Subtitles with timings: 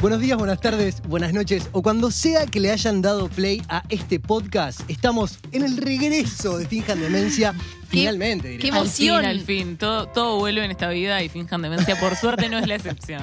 [0.00, 3.82] Buenos días, buenas tardes, buenas noches o cuando sea que le hayan dado play a
[3.88, 7.54] este podcast, estamos en el regreso de Finjan Demencia.
[7.88, 8.60] Finalmente, diré.
[8.62, 9.24] qué Al fin, emoción.
[9.24, 9.76] al fin.
[9.76, 11.98] Todo, todo vuelve en esta vida y finjan demencia.
[11.98, 13.22] Por suerte no es la excepción.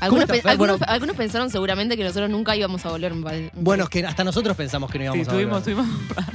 [0.00, 0.92] Algunos, pe- algunos- Bueno.
[0.92, 3.14] algunos pensaron seguramente que nosotros nunca íbamos a volver.
[3.14, 5.84] me pare- Bueno, es que hasta nosotros pensamos que no Sí, íbamos a tuvimos, volver.
[5.86, 6.26] tuvimos paz.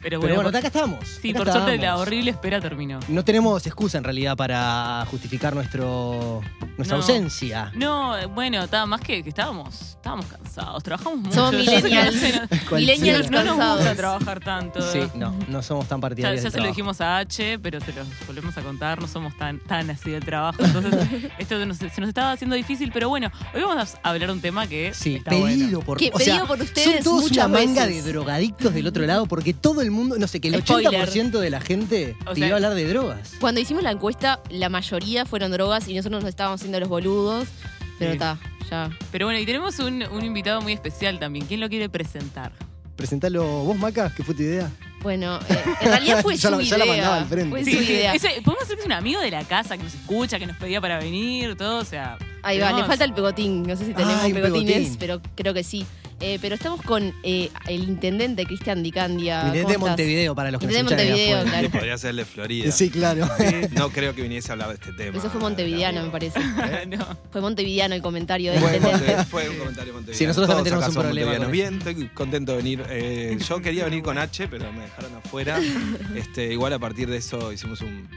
[0.00, 0.98] Pero Pero bueno, bueno, acá estamos.
[1.20, 3.00] sí, acá por suerte la horrible espera terminó.
[3.08, 6.40] No tenemos excusa en realidad para justificar nuestro,
[6.76, 7.02] nuestra No.
[7.02, 7.72] ausencia.
[7.74, 11.34] No, bueno, estaba más que, que estábamos, estábamos cansados, trabajamos mucho.
[11.34, 12.16] Somos millennials.
[12.72, 14.80] Millennials No nos gusta trabajar tanto.
[14.92, 16.40] Sí, no, no somos tan partidarios.
[16.42, 19.36] ya del se lo dijimos a H, pero se los volvemos a contar, no somos
[19.36, 20.62] tan, tan así del trabajo.
[20.64, 20.94] Entonces,
[21.38, 24.66] esto nos- se nos estaba haciendo difícil, pero bueno, hoy vamos a hablar un tema
[24.66, 25.80] que Sí, está pedido bueno.
[25.80, 28.04] por Que o sea, pedido por Son ustedes todos muchas una manga veces.
[28.04, 30.92] de drogadictos del otro lado porque todo el mundo, no sé, que el Spoiler.
[30.92, 33.32] 80% de la gente O pidió sea- hablar de drogas.
[33.40, 37.48] Cuando hicimos la encuesta, la mayoría fueron drogas y nosotros nos estábamos haciendo los boludos.
[37.98, 38.16] Pero Sí.
[38.16, 38.38] está,
[38.70, 38.90] ya.
[39.10, 41.46] Pero bueno, y tenemos un, un invitado muy especial también.
[41.46, 42.52] ¿Quién lo quiere presentar?
[42.96, 44.70] Presentalo vos, Maca, que fue tu idea.
[45.02, 46.70] Bueno, eh, en realidad fue Ya su la- idea.
[46.70, 47.50] ya la mandaba al frente.
[47.50, 48.14] Fue Sí, su sí, idea.
[48.14, 50.56] ese- podemos decir que es un amigo de la casa que nos escucha, que nos
[50.56, 52.18] pedía para venir, todo, o sea.
[52.42, 53.62] Ahí va, le tenemos- falta el pegotín.
[53.64, 54.96] No sé si tenemos Ay, un pegotines, pegotín.
[54.98, 55.86] pero creo que sí.
[56.20, 59.52] Eh, pero estamos con eh, el intendente Cristian Dicandia.
[59.52, 59.78] ¿Cómo de?
[59.78, 61.50] Montevideo para los que nos de de Montevideo, afuera.
[61.50, 61.70] claro.
[61.70, 62.72] Podría ser de Florida.
[62.72, 63.28] Sí, claro.
[63.72, 65.16] No creo que viniese a hablar de este tema.
[65.16, 66.40] Eso fue montevideano, me parece.
[66.88, 67.06] no.
[67.30, 69.24] Fue montevideano el comentario del intendente.
[69.24, 70.18] fue un comentario montevideano.
[70.18, 71.46] Sí, nosotros también Todos tenemos acá un problema.
[71.46, 72.84] Bien, estoy contento de venir.
[72.88, 75.60] Eh, yo quería venir con H, pero me dejaron afuera.
[76.14, 78.08] Este, igual a partir de eso hicimos un,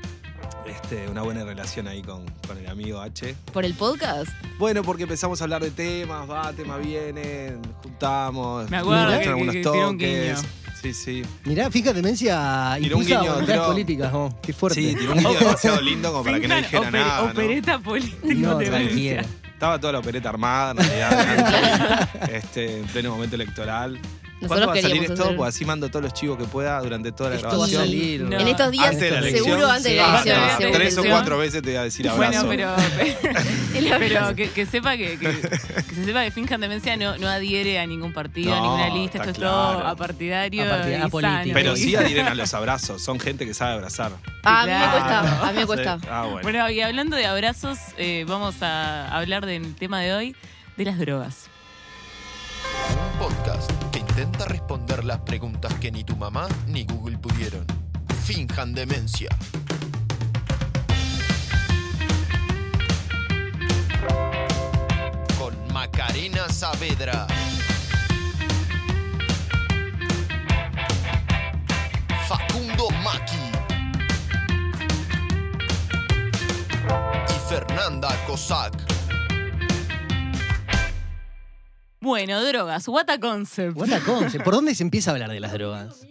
[0.71, 3.35] este, una buena relación ahí con, con el amigo H.
[3.53, 4.29] ¿Por el podcast?
[4.57, 8.69] Bueno, porque empezamos a hablar de temas, va, temas vienen, juntamos.
[8.69, 10.45] Me acuerdo que- algunos que- toques.
[10.81, 11.21] Sí, sí.
[11.45, 14.81] Mirá, fija, demencia Tiró un impulsa guiño, voluntades políticas, oh, qué fuerte.
[14.81, 17.21] Sí, tiró un guiño demasiado lindo como para que no dijera opere- nada.
[17.25, 17.31] ¿no?
[17.31, 19.25] Opereta política no, de demencia.
[19.53, 23.99] Estaba toda la opereta armada, en realidad, este, en pleno momento electoral.
[24.47, 25.23] ¿Cuándo va a salir esto?
[25.23, 27.57] hacer- Pues así mando todos los chivos que pueda durante toda la Esto va a
[27.57, 27.81] grabación.
[27.81, 28.21] salir.
[28.21, 28.39] No.
[28.39, 29.45] En estos días, Antes de la elección.
[29.45, 30.29] seguro antes de la Sí.
[30.29, 30.39] elección.
[30.71, 30.71] Ah.
[30.77, 32.45] Tres o cuatro veces te voy a decir abrazo.
[32.45, 32.75] Bueno, pero,
[33.73, 34.35] pero abrazo.
[34.35, 37.85] que, que sepa que, que, que se sepa que Finjan Demencia no, no adhiere a
[37.85, 39.17] ningún partido, a ninguna lista.
[39.19, 40.63] Esto es todo apartidario.
[40.63, 41.21] Apolítico.
[41.21, 41.51] sano.
[41.53, 43.01] Pero sí adhieren a los abrazos.
[43.03, 44.11] Son gente que sabe abrazar.
[44.43, 45.99] Ah, a mí me cuesta, a mí me cuesta.
[45.99, 46.07] Sí.
[46.09, 46.39] Ah, bueno.
[46.41, 50.35] Bueno, y hablando de abrazos, eh, vamos a hablar del tema de hoy,
[50.77, 51.47] de las drogas.
[54.11, 57.65] Intenta responder las preguntas que ni tu mamá ni Google pudieron.
[58.25, 59.29] Finjan demencia.
[65.39, 67.25] Con Macarena Saavedra.
[72.27, 73.37] Facundo Maki.
[77.29, 78.90] Y Fernanda Cossack.
[82.01, 83.77] Bueno, drogas, what a concept.
[83.77, 84.43] What a concept.
[84.43, 86.01] ¿Por dónde se empieza a hablar de las drogas?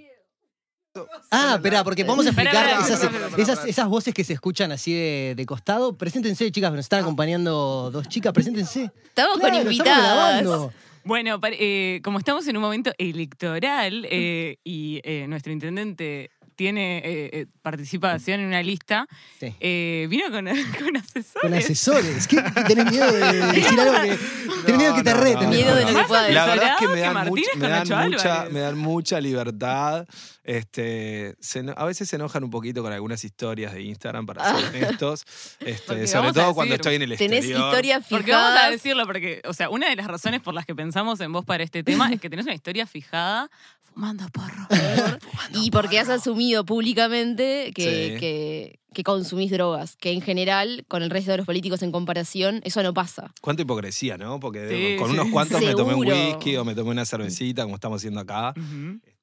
[1.31, 4.33] Ah, espera, porque vamos a explicar espera, esas, espera, espera, esas, esas voces que se
[4.33, 5.97] escuchan así de, de costado.
[5.97, 8.91] Preséntense, chicas, nos están acompañando dos chicas, preséntense.
[9.05, 10.43] Estamos Claro, con invitadas.
[10.43, 10.73] grabando.
[11.05, 16.31] Bueno, eh, como estamos en un momento electoral eh, y eh, nuestro intendente
[16.61, 19.07] tiene eh, eh, participación en una lista,
[19.39, 19.55] Sí.
[19.61, 20.45] eh, vino con,
[20.85, 21.41] con asesores.
[21.41, 22.29] Con asesores.
[22.29, 22.37] ¿Qué,
[22.69, 24.19] ¿Tenés miedo de decir algo que,
[24.67, 25.45] tenés miedo que te reten?
[25.45, 25.99] no, Miedo de lo no.
[26.01, 28.03] que pueda La verdad es que me dan, mucha, me dan mucha,
[28.35, 28.53] Álvarez.
[28.53, 30.07] me dan mucha libertad.
[30.45, 34.69] Este, se a veces se enojan un poquito con algunas historias de Instagram, para ser
[34.69, 35.25] honestos.
[35.59, 37.69] Porque Este, sobre todo cuando estoy en el Tenés exterior.
[37.69, 38.71] historias Porque vamos a fijadas.
[38.73, 41.63] decirlo, porque, o sea, una de las razones por las que pensamos en vos para
[41.65, 43.49] este tema es que tenés una historia fijada
[43.95, 44.67] fumando porro.
[45.55, 48.21] Y porque has asumido públicamente que, Sí.
[48.21, 52.61] que, que consumís drogas, que en general, con el resto de los políticos en comparación,
[52.65, 53.33] eso no pasa.
[53.41, 54.41] Cuánta hipocresía, ¿no?
[54.41, 55.15] Porque Sí, con sí.
[55.15, 58.55] unos cuantos me tomé un whisky o me tomé una cervecita, como estamos haciendo acá.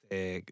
[0.09, 0.43] Eh,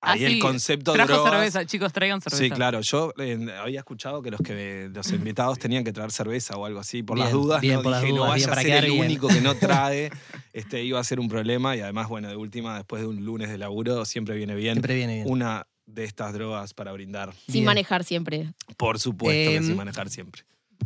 [0.00, 1.32] Ah, ahí sí, el concepto de Trajo drogas.
[1.32, 2.42] cerveza, chicos, traigan cerveza.
[2.44, 2.80] Sí, claro.
[2.82, 6.78] Yo eh, había escuchado que los que los invitados tenían que traer cerveza o algo
[6.78, 7.02] así.
[7.02, 8.84] Por Bien, las dudas, bien, no por las dudas, no bien, vaya para a ser
[8.84, 9.04] el bien.
[9.06, 10.10] único que no trae.
[10.52, 13.48] Este, iba a ser un problema y además, bueno, de última, después de un lunes
[13.48, 15.26] de laburo, siempre viene bien Siempre viene bien.
[15.28, 17.32] una de estas drogas para brindar.
[17.46, 17.64] Sin Bien.
[17.64, 18.52] manejar siempre.
[18.76, 20.42] Por supuesto que Em, sin manejar siempre.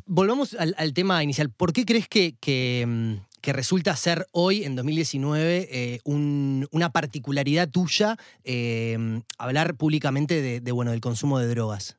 [0.07, 1.51] Volvamos al, al tema inicial.
[1.51, 6.91] ¿Por qué crees que, que, mm, que resulta ser hoy, en 2019, eh, un- una
[6.91, 11.99] particularidad tuya eh, hablar públicamente de, bueno, del consumo de drogas?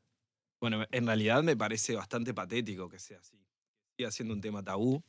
[0.61, 3.37] Bueno, en realidad me parece bastante patético que sea así.
[3.97, 5.03] Sigue siendo un tema tabú.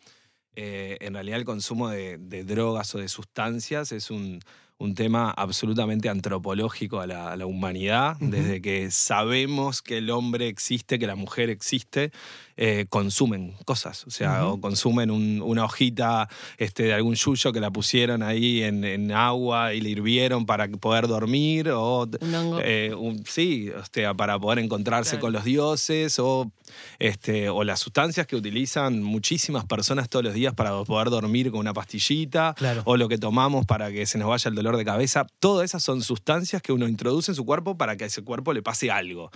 [0.56, 4.40] Eh, en realidad el consumo de drogas o de sustancias es un,
[4.78, 10.48] un tema absolutamente antropológico a la, a la humanidad, desde que sabemos que el hombre
[10.48, 12.10] existe, que la mujer existe,
[12.56, 16.28] eh, consumen cosas, o sea, o consumen un- una hojita
[16.58, 20.68] este, de algún yuyo que la pusieron ahí en, en agua y la hirvieron para
[20.68, 25.20] poder dormir, o Un eh, un- sí, o sea, para poder encontrarse Claro.
[25.22, 26.50] con los dioses o,
[26.98, 31.60] este, o las sustancias que utilizan muchísimas personas todos los días para poder dormir con
[31.60, 32.82] una pastillita Claro.
[32.84, 35.26] o lo que tomamos para que se nos vaya el dolor de cabeza.
[35.38, 38.52] Todas esas son sustancias que uno introduce en su cuerpo para que a ese cuerpo
[38.52, 39.30] le pase algo.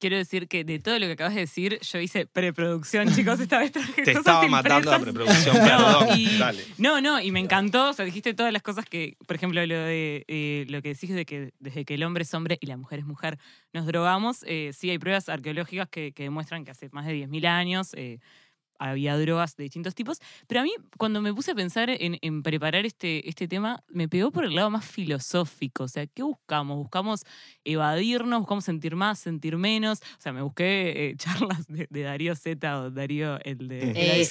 [0.00, 3.58] Quiero decir que de todo lo que acabas de decir, yo hice preproducción, chicos, esta
[3.60, 6.18] vez traje Te cosas estaba matando la preproducción, No, perdón.
[6.18, 6.64] y- Dale.
[6.78, 7.90] No, no, y me encantó.
[7.90, 11.10] O sea, dijiste todas las cosas que, por ejemplo, lo de eh, lo que decís
[11.14, 13.38] de que desde que el hombre es hombre y la mujer es mujer
[13.72, 14.44] nos drogamos.
[14.46, 18.18] eh, sí, hay pruebas arqueológicas que, que demuestran que hace más de 10.000 años eh,
[18.90, 20.18] había drogas de distintos tipos.
[20.46, 24.08] Pero a mí, cuando me puse a pensar en, en preparar este, este tema, me
[24.08, 25.84] pegó por el lado más filosófico.
[25.84, 26.76] O sea, ¿qué buscamos?
[26.78, 27.24] ¿Buscamos
[27.64, 28.40] evadirnos?
[28.40, 30.00] ¿Buscamos sentir más, sentir menos?
[30.18, 33.92] O sea, me busqué eh, charlas de, de Darío Z o Darío, el de...
[33.92, 34.28] Eh,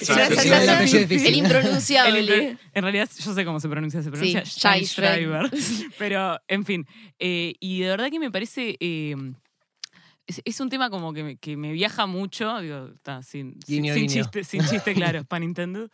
[1.10, 2.18] el impronunciable.
[2.20, 4.84] El en realidad, yo sé cómo se pronuncia, se pronuncia Sí, Shai.
[5.98, 6.86] Pero, en fin.
[7.18, 8.76] eh, y de verdad que me parece.
[10.26, 13.82] Es, es un tema como que me, que me viaja mucho, digo, está, sin, sin-
[13.82, 14.22] Guiño, sin guiño.
[14.22, 15.88] chiste, sin chiste, claro, para Nintendo.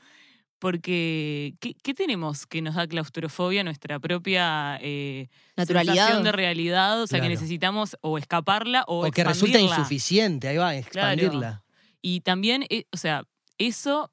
[0.59, 3.65] Porque, ¿qué, qué tenemos que nos da claustrofobia?
[3.65, 5.95] Nuestra propia eh, Naturalidad.
[5.95, 7.31] sensación de realidad, o sea, Claro.
[7.31, 11.65] que necesitamos o escaparla o, O que resulta insuficiente, ahí va, expandirla.
[12.03, 13.25] Y también, eh, o sea,
[13.57, 14.13] eso,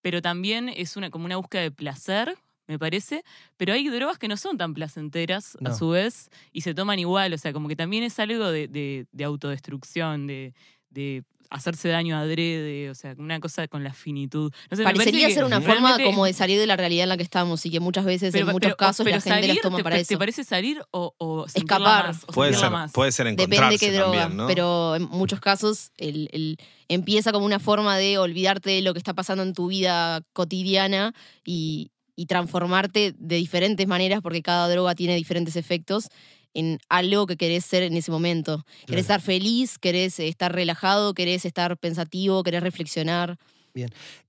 [0.00, 2.36] pero también es una, como una búsqueda de placer,
[2.68, 3.24] me parece.
[3.56, 5.70] Pero hay drogas que no son tan placenteras No.
[5.70, 7.32] a su vez y se toman igual.
[7.32, 10.54] O sea, como que también es algo de, de- de autodestrucción, de,
[10.90, 14.52] de hacerse daño adrede, o sea, una cosa con la finitud.
[14.70, 17.22] No sé, Parecería ser una forma como de salir de la realidad en la que
[17.22, 19.78] estamos y que muchas veces, en muchos pero- casos, pero la gente salir, las toma
[19.78, 20.08] te, para eso.
[20.08, 22.08] ¿Te parece salir o, o Escapar.
[22.08, 22.92] más, o Puede ser, más?
[22.92, 24.46] puede ser Depende encontrarse qué droga, también, ¿no?
[24.46, 28.98] pero en muchos casos el, el- empieza como una forma de olvidarte de lo que
[28.98, 31.14] está pasando en tu vida cotidiana
[31.46, 36.08] y, y transformarte de diferentes maneras, porque cada droga tiene diferentes efectos,
[36.52, 38.66] en algo que querés ser en ese momento.
[38.86, 43.38] Querés estar feliz, querés estar relajado, querés estar pensativo, querés reflexionar.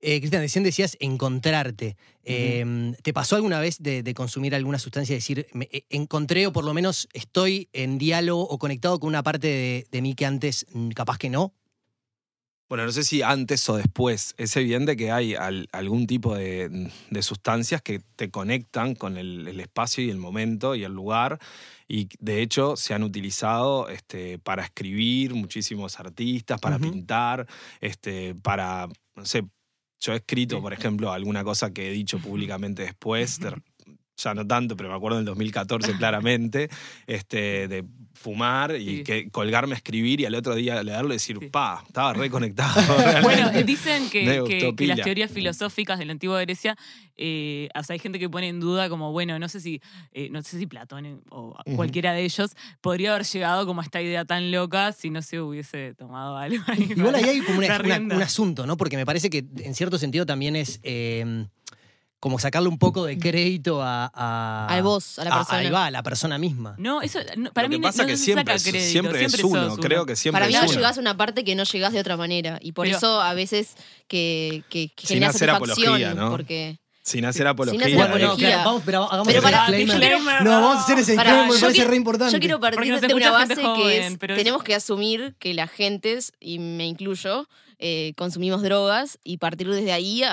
[0.02, 1.98] Eh, Cristian, recién decías encontrarte.
[2.24, 6.46] Eh, ¿Te pasó alguna vez de, de consumir alguna sustancia y decir, me, eh, encontré
[6.46, 10.14] o por lo menos estoy en diálogo o conectado con una parte de, de mí
[10.14, 11.56] que antes mm, capaz que no?
[12.70, 14.36] Bueno, no sé si antes o después.
[14.38, 19.48] Es evidente que hay al- algún tipo de, de sustancias que te conectan con el,
[19.48, 21.40] el espacio y el momento y el lugar.
[21.88, 27.48] Y de hecho se han utilizado este, para escribir muchísimos artistas, para pintar,
[27.82, 29.44] este, para, no sé,
[30.00, 33.46] yo he escrito, por ejemplo, alguna cosa que he dicho públicamente después, de-
[34.24, 36.70] ya no tanto, pero me acuerdo en el 2014 claramente,
[37.08, 39.04] este, de fumar y Sí.
[39.04, 41.48] que colgarme a escribir y al otro día leerlo y decir, Sí.
[41.48, 42.74] pa, estaba reconectado.
[43.24, 43.64] Bueno, realmente.
[43.64, 46.76] dicen que, que- las teorías filosóficas de la antigua Grecia,
[47.16, 49.82] eh, o sea, hay gente que pone en duda como, bueno, no sé si,
[50.12, 52.52] eh, no sé si Platón eh, o cualquiera de ellos
[52.82, 56.64] podría haber llegado como a esta idea tan loca si no se hubiese tomado algo.
[56.68, 58.76] ahí Igual ahí hay como una- una- un asunto, ¿no?
[58.78, 61.46] Porque me parece que en cierto sentido también es eh,
[62.20, 64.12] como sacarle un poco de crédito a...
[64.14, 65.60] a- Al vos, a la a- persona.
[65.60, 66.76] ahí va, a la persona misma.
[66.78, 69.24] No, eso no, para Lo mí que pasa no que se siempre, saca crédito, siempre
[69.26, 70.76] es uno, creo que siempre Para mí es no uno.
[70.78, 72.60] llegás a una parte que no llegás de otra manera.
[72.62, 73.76] Y por Pero- eso a veces
[74.08, 75.88] que, que, que Sin genera hacer satisfacción.
[75.94, 76.30] apología, ¿no?
[76.32, 77.80] Porque Sin hacer apología.
[77.80, 78.48] hacer Bueno, no, apología.
[78.50, 80.12] claro, vamos, pero hagamos Pero ese pará, disclaimer.
[80.12, 82.34] yo quiero- No, vamos a hacer ese disclaimer, me yo parece quiero- re importante.
[82.34, 85.54] Yo quiero partir de una base que joven, es, pero es- tenemos que asumir que
[85.54, 87.48] la gentes, y me incluyo,
[87.82, 90.32] eh, consumimos drogas y partir desde ahí a,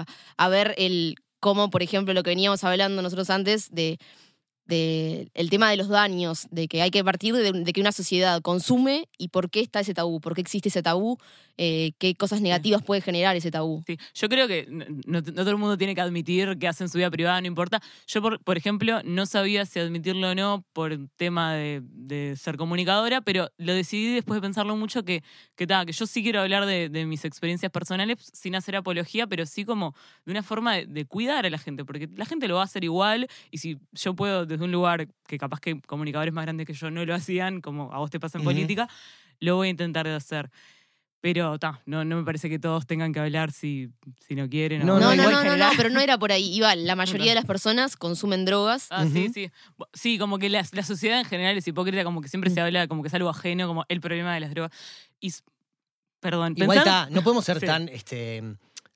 [0.00, 0.06] a-
[0.36, 3.98] a ver el cómo, por ejemplo, lo que veníamos hablando nosotros antes de,
[4.66, 7.92] de el tema de los daños, de que hay que partir de, de que una
[7.92, 11.18] sociedad consume y por qué está ese tabú, por qué existe ese tabú,
[11.56, 13.84] eh, qué cosas negativas puede generar ese tabú.
[13.86, 17.10] Sí, yo creo que no, todo el mundo tiene que admitir que hacen su vida
[17.10, 17.80] privada, no importa.
[18.08, 22.56] Yo, por, por ejemplo, no sabía si admitirlo o no por tema de, de ser
[22.56, 25.22] comunicadora, pero lo decidí después de pensarlo mucho que,
[25.54, 29.46] que, ta, que yo sí quiero hablar de, mis experiencias personales sin hacer apología, pero
[29.46, 29.94] sí como
[30.24, 32.82] de una forma de cuidar a la gente, porque la gente lo va a hacer
[32.82, 36.72] igual y si yo puedo desde un lugar que capaz que comunicadores más grandes que
[36.72, 38.88] yo no lo hacían, como a vos te pasa en política,
[39.40, 40.50] lo voy a intentar de hacer.
[41.20, 43.88] Pero ta, no, no me parece que todos tengan que hablar si,
[44.28, 44.82] si no quieren.
[44.82, 46.54] o No, No, no, no, no, no, pero no era por ahí.
[46.54, 48.88] Iba, la mayoría de las personas consumen drogas.
[48.90, 49.50] Ah, sí, sí.
[49.94, 52.54] Sí, como que la, la sociedad en general es hipócrita, como que siempre Mm.
[52.54, 54.72] se habla como que es algo ajeno, como el problema de las drogas.
[55.18, 55.32] Y,
[56.20, 57.64] perdón, Igual está, no podemos ser Sí.
[57.66, 58.42] tan este,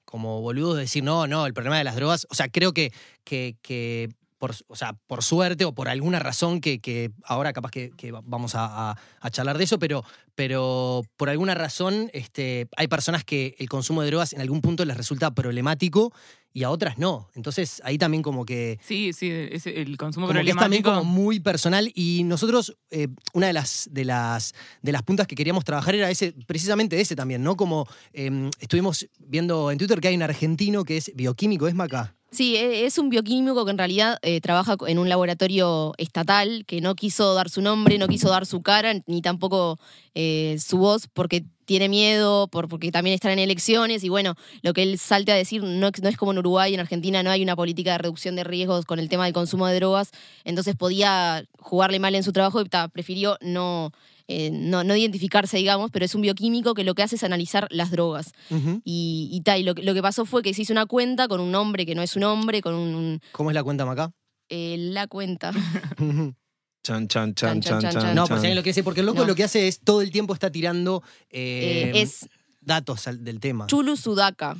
[0.05, 2.27] como boludos de decir, no, no, el problema de las drogas.
[2.29, 2.93] O sea, creo que,
[3.25, 7.71] que, que por, o sea, por suerte o por alguna razón que, que ahora capaz
[7.71, 10.04] que, que vamos a, a- a charlar de eso, pero,
[10.35, 14.85] pero por alguna razón este, hay personas que el consumo de drogas en algún punto
[14.85, 16.12] les resulta problemático
[16.52, 17.28] y a otras no.
[17.35, 20.90] Entonces ahí también como que Sí, sí, es el consumo como que es también problemático.
[21.11, 25.35] como muy personal y nosotros eh, una de las de las de las puntas que
[25.35, 30.09] queríamos trabajar era ese precisamente ese también no como eh, estuvimos viendo en Twitter que
[30.09, 33.79] hay un argentino que es bioquímico es Maca Sí, e- es un bioquímico que en
[33.79, 38.29] realidad eh, trabaja en un laboratorio estatal que no quiso dar su nombre, no quiso
[38.29, 39.79] dar su cara, ni tampoco
[40.15, 44.05] eh, su voz, porque tiene miedo, por, porque también están en elecciones.
[44.05, 46.81] Y bueno, lo que él salte a decir no, no es como en Uruguay, en
[46.81, 49.77] Argentina no hay una política de reducción de riesgos con el tema del consumo de
[49.77, 50.11] drogas.
[50.45, 53.93] Entonces podía jugarle mal en su trabajo y prefirió no,
[54.29, 57.67] eh, no, no identificarse, digamos, pero es un bioquímico que lo que hace es analizar
[57.71, 58.33] las drogas.
[58.85, 61.29] Y, y, ta, y lo, que- lo que pasó fue que se hizo una cuenta
[61.29, 63.85] con un nombre que no es un hombre, con un, un- cómo es la cuenta
[63.87, 64.13] Maca
[64.51, 65.53] eh, la cuenta.
[66.83, 69.21] Chan, chan, Chan, chan, chan, chan, no pues ahí lo que dice porque el loco
[69.21, 69.27] No.
[69.27, 72.29] lo que hace es todo el tiempo está tirando eh, Eh, es
[72.61, 74.57] datos al- del tema Chulu Sudaka.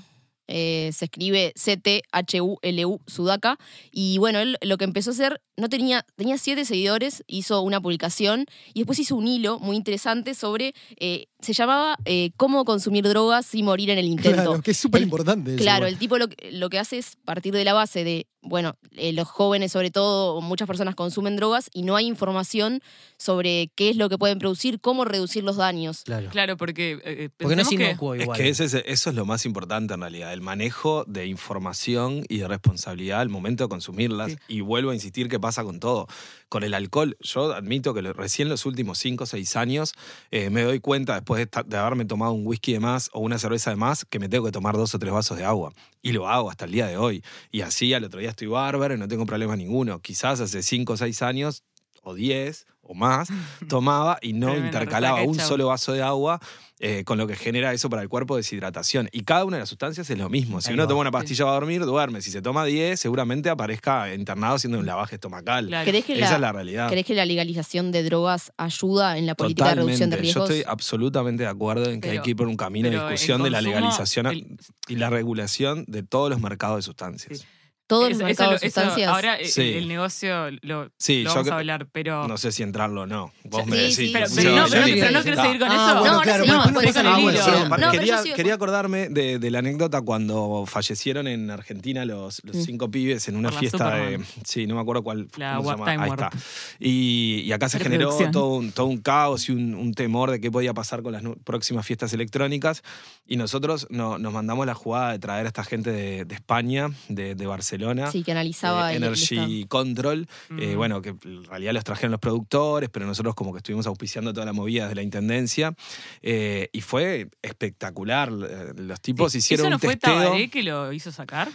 [0.49, 3.59] Eh, se escribe C-T-H-U-L-U Sudaka.
[3.93, 7.81] Y bueno, él lo que empezó a hacer, no tenía, tenía siete seguidores, hizo una
[7.81, 13.07] publicación y después hizo un hilo muy interesante sobre, eh, se llamaba eh, Cómo consumir
[13.09, 14.43] drogas y morir en el intento.
[14.43, 16.99] claro que es súper El- importante eso, Claro, el tipo lo, que- lo que hace
[16.99, 21.37] es partir de la base de, bueno, eh, los jóvenes sobre todo, muchas personas consumen
[21.37, 22.81] drogas y no hay información
[23.19, 26.03] sobre qué es lo que pueden producir, cómo reducir los daños.
[26.05, 26.99] claro Claro, porque.
[27.05, 29.95] eh, porque no es que- Es igual que ese es- eso es lo más importante
[29.95, 34.33] en realidad, el manejo de información y de responsabilidad al momento de consumirlas.
[34.33, 34.39] Sí.
[34.49, 36.07] Y vuelvo a insistir que pasa con todo.
[36.49, 39.95] Con el alcohol, yo admito que recién los últimos 5 o 6 años
[40.31, 43.39] eh, me doy cuenta, después de, de haberme tomado un whisky de más o una
[43.39, 45.73] cerveza de más, que me tengo que tomar dos o tres vasos de agua.
[46.01, 47.23] Y lo hago hasta el día de hoy.
[47.51, 50.01] Y así al otro día estoy bárbaro y no tengo problema ninguno.
[50.01, 51.65] Quizás hace 5 o 6 años
[52.03, 53.29] o 10 o más,
[53.69, 56.41] tomaba y no intercalaba un solo vaso de agua,
[56.81, 59.09] eh, con lo que genera eso para el cuerpo deshidratación.
[59.13, 60.61] Y cada una de las sustancias es lo mismo.
[60.61, 60.89] Si Ahí uno va.
[60.89, 62.23] toma una pastilla va a dormir, duerme.
[62.23, 65.67] Si se toma 10, seguramente aparezca internado haciendo un lavaje estomacal.
[65.67, 65.91] Claro.
[65.91, 66.89] ¿Crees que, Esa la, es la realidad.
[66.89, 70.49] ¿Crees que la legalización de drogas ayuda en la política de reducción de riesgos?
[70.49, 73.43] Yo estoy absolutamente de acuerdo en que hay que ir por un camino de discusión
[73.43, 77.41] de la legalización el- y la regulación de todos los mercados de sustancias.
[77.41, 77.45] Sí.
[77.89, 79.09] Todo el Eso- mercado eso- de eso sustancias.
[79.11, 79.63] ahora Sí.
[79.73, 82.29] el negocio lo, Sí, lo yo vamos a hablar, pero.
[82.29, 83.33] No sé si entrarlo o no.
[83.45, 83.97] Vos Sí, me decís.
[83.97, 84.11] sí.
[84.13, 85.95] pero, Sí, pero no, pero, no- dije- pero no querés Ah, seguir con bueno, eso.
[85.95, 87.91] No, claro, no, no,
[88.37, 93.37] quería, acordarme de, de la anécdota cuando fallecieron en Argentina los, los cinco pibes en
[93.37, 94.21] una fiesta de.
[94.45, 95.29] Sí, no me acuerdo cuál.
[95.37, 95.91] La se llama.
[95.91, 96.31] Ahí está.
[96.79, 100.41] Y, y acá se generó todo un, todo un caos y un, un temor de
[100.41, 102.83] qué podía pasar con las próximas fiestas electrónicas.
[103.27, 106.91] Y nosotros no- nos mandamos la jugada de traer a esta gente de, de España,
[107.09, 107.47] de, de
[107.87, 108.11] Barcelona.
[108.11, 110.27] Sí, que analizaba eh, Energy Control,
[110.59, 114.33] eh, bueno, que en realidad los trajeron los productores, pero nosotros como que estuvimos auspiciando
[114.33, 115.75] toda la movida de la Intendencia,
[116.23, 118.31] eh, y fue espectacular.
[118.33, 120.23] Los tipos hicieron ¿Eso no un fue testeo.
[120.23, 121.49] Tabaré que lo hizo sacar?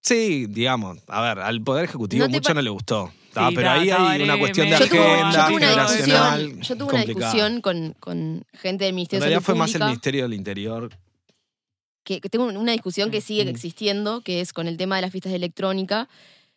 [0.00, 3.10] Sí, digamos, a ver, al Poder Ejecutivo No mucho no le gustó.
[3.36, 6.40] Ah, pero ahí hay una cuestión de Yo tuve, yo agenda tuve una generacional.
[6.40, 7.32] discusión, yo tuve una complicada.
[7.32, 10.34] discusión con, con gente del En Ministerio de realidad Salud fue más el Ministerio del
[10.34, 10.90] Interior.
[12.04, 13.48] Que, que tengo una discusión que sigue Mm.
[13.48, 16.08] existiendo, que es con el tema de las fiestas de electrónica.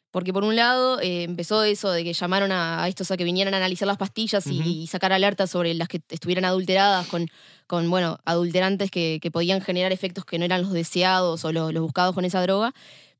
[0.09, 3.25] Porque por un lado eh, empezó eso de que llamaron a, a estos a que
[3.25, 7.27] vinieran a analizar las pastillas y, y sacar alertas sobre las que estuvieran adulteradas con,
[7.67, 11.73] con bueno, adulterantes que, que podían generar efectos que no eran los deseados o los,
[11.73, 12.73] los buscados con esa droga.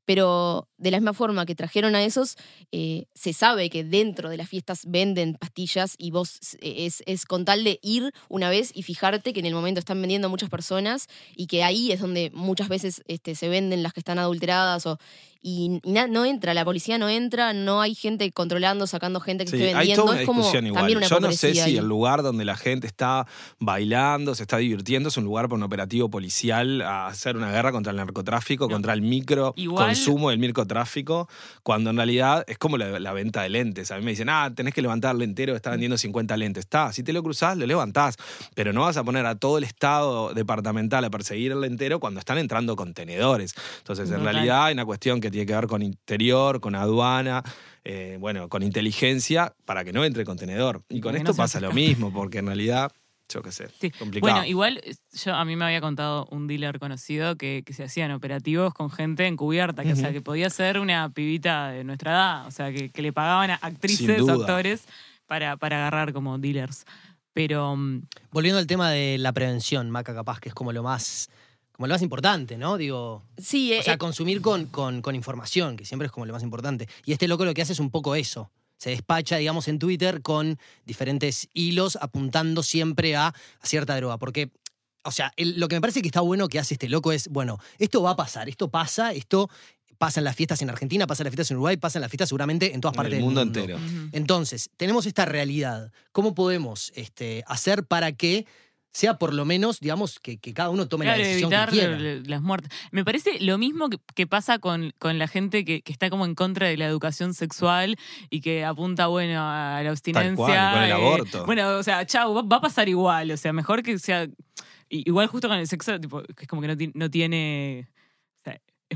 [0.08, 2.36] Pero de la misma forma que trajeron a esos,
[2.72, 7.44] eh, se sabe que dentro de las fiestas venden pastillas y vos eh, es, con
[7.44, 11.08] tal de ir una vez y fijarte que en el momento están vendiendo muchas personas
[11.36, 14.98] y que ahí es donde muchas veces este, se venden las que están adulteradas o,
[15.40, 19.56] y, no entra, la policía no entra, no hay gente controlando, sacando gente que Sí,
[19.56, 20.02] esté hay vendiendo.
[20.02, 20.74] toda una es como igual.
[20.74, 21.76] también una Yo no sé si ahí.
[21.76, 23.26] el lugar donde la gente está
[23.60, 27.72] bailando, se está divirtiendo, es un lugar para un operativo policial a hacer una guerra
[27.72, 28.72] contra el narcotráfico, No.
[28.74, 31.28] contra el micro Igual- consumo del microtráfico,
[31.62, 33.90] cuando en realidad es como la, la venta de lentes.
[33.90, 36.62] A mí me dicen, ah, tenés que levantar el lentero, está vendiendo 50 lentes.
[36.64, 38.16] Está, si te lo cruzás, lo levantás,
[38.54, 42.20] pero no vas a poner a todo el estado departamental a perseguir el lentero cuando
[42.20, 43.54] están entrando contenedores.
[43.78, 47.42] Entonces, en realidad hay una cuestión que tiene que ver con interior, con aduana,
[47.84, 50.82] eh, bueno, con inteligencia para que no entre contenedor.
[50.88, 52.90] Y con Porque esto no pasa lo mismo, porque en realidad,
[53.28, 53.90] yo qué sé, Sí.
[53.90, 54.34] complicado.
[54.34, 54.80] Bueno, igual
[55.12, 58.90] yo a mí me había contado un dealer conocido que, que se hacían operativos con
[58.90, 62.72] gente encubierta, que, o sea, que podía ser una pibita de nuestra edad, o sea,
[62.72, 64.84] que, que le pagaban a actrices actores
[65.26, 66.84] para, para agarrar como dealers.
[67.34, 71.28] Pero mm, Volviendo al tema de la prevención, Maca, capaz, que es como lo más,
[71.78, 72.76] como lo más importante, ¿no?
[72.76, 76.32] Digo, Sí, o sea, eh, consumir con, con- con información, que siempre es como lo
[76.32, 76.88] más importante.
[77.06, 78.50] Y este loco lo que hace es un poco eso.
[78.78, 83.34] Se despacha, digamos, en Twitter con diferentes hilos apuntando siempre a, a
[83.66, 84.18] cierta droga.
[84.18, 84.50] Porque,
[85.04, 87.28] o sea, el- lo que me parece que está bueno que hace este loco es,
[87.28, 89.48] bueno, esto va a pasar, esto pasa, esto
[89.98, 92.10] pasa en las fiestas en Argentina, pasa en las fiestas en Uruguay, pasa en las
[92.10, 93.60] fiestas seguramente en todas En partes el del mundo mundo.
[93.60, 93.78] entero.
[94.12, 95.92] Entonces, tenemos esta realidad.
[96.10, 98.46] ¿Cómo podemos este, hacer para que
[98.92, 101.76] sea por lo menos, digamos, que, que cada uno tome Claro, la decisión evitar que
[101.76, 102.22] quiera?
[102.26, 102.70] las muertes.
[102.90, 106.24] Me parece lo mismo que, que pasa con, con la gente que, que está como
[106.24, 107.96] en contra de la educación sexual
[108.30, 110.34] y que apunta, bueno, a la abstinencia.
[110.34, 111.46] cual, con el eh, aborto.
[111.46, 113.30] Bueno, o sea, chau, va, va a pasar igual.
[113.30, 114.26] O sea, mejor que sea.
[114.90, 117.88] Igual justo con el sexo, tipo, que es como que no, no tiene.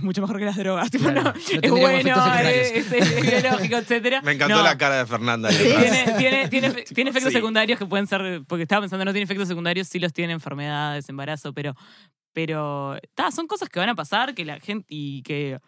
[0.02, 0.90] Es mucho mejor que las drogas.
[0.90, 4.20] Tipo, Claro, no, no es bueno, es, es- es biológico, etcétera.
[4.24, 4.62] Me encantó No.
[4.64, 5.48] la cara de Fernanda.
[5.48, 5.70] ahí Sí.
[5.70, 5.82] atrás.
[5.92, 7.36] Tiene, tiene, tiene, efe- tiene efectos Sí.
[7.38, 11.08] secundarios que pueden ser, porque estaba pensando, no tiene efectos secundarios, sí los tiene enfermedades,
[11.08, 11.76] embarazo, pero,
[12.32, 15.58] pero ta, son cosas que van a pasar, que la gente, y que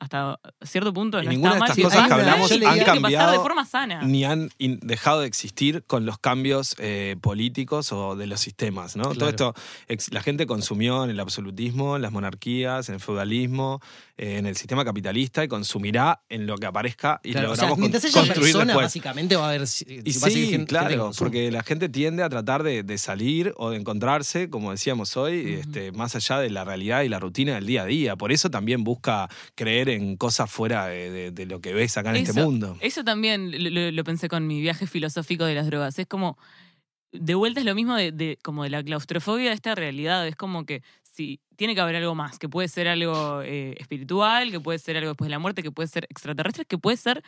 [0.00, 1.70] hasta cierto punto Y no ninguna está de mal.
[1.70, 4.02] estas cosas que hablamos han que pasar de cambiado forma sana.
[4.02, 9.14] Ni han dejado de existir con los cambios eh, políticos o de los sistemas, ¿no?
[9.14, 9.54] Todo esto,
[9.88, 13.80] ex- la gente consumió en el absolutismo, en las monarquías, en el feudalismo,
[14.16, 17.64] eh, en el sistema capitalista y consumirá en lo que aparezca y Claro, o sea,
[17.68, 18.84] logramos con- mientras haya construir persona, después.
[18.86, 19.66] básicamente va a haber.
[19.66, 22.82] si- Y va a seguir sí, gente claro, porque la gente tiende a tratar de,
[22.82, 27.10] de salir o de encontrarse, como decíamos hoy, este, más allá de la realidad y
[27.10, 28.16] la rutina del día a día.
[28.16, 32.10] Por eso también busca creer en cosas fuera de, de- de lo que ves acá
[32.10, 32.76] en este mundo.
[32.80, 35.98] Eso también lo, lo- lo pensé con mi viaje filosófico de las drogas.
[35.98, 36.38] Es como,
[37.12, 40.26] de vuelta es lo mismo de, de- como de la claustrofobia de esta realidad.
[40.26, 44.50] Es como que si tiene que haber algo más, que puede ser algo eh, espiritual,
[44.50, 47.22] que puede ser algo después de la muerte, que puede ser extraterrestre, que puede ser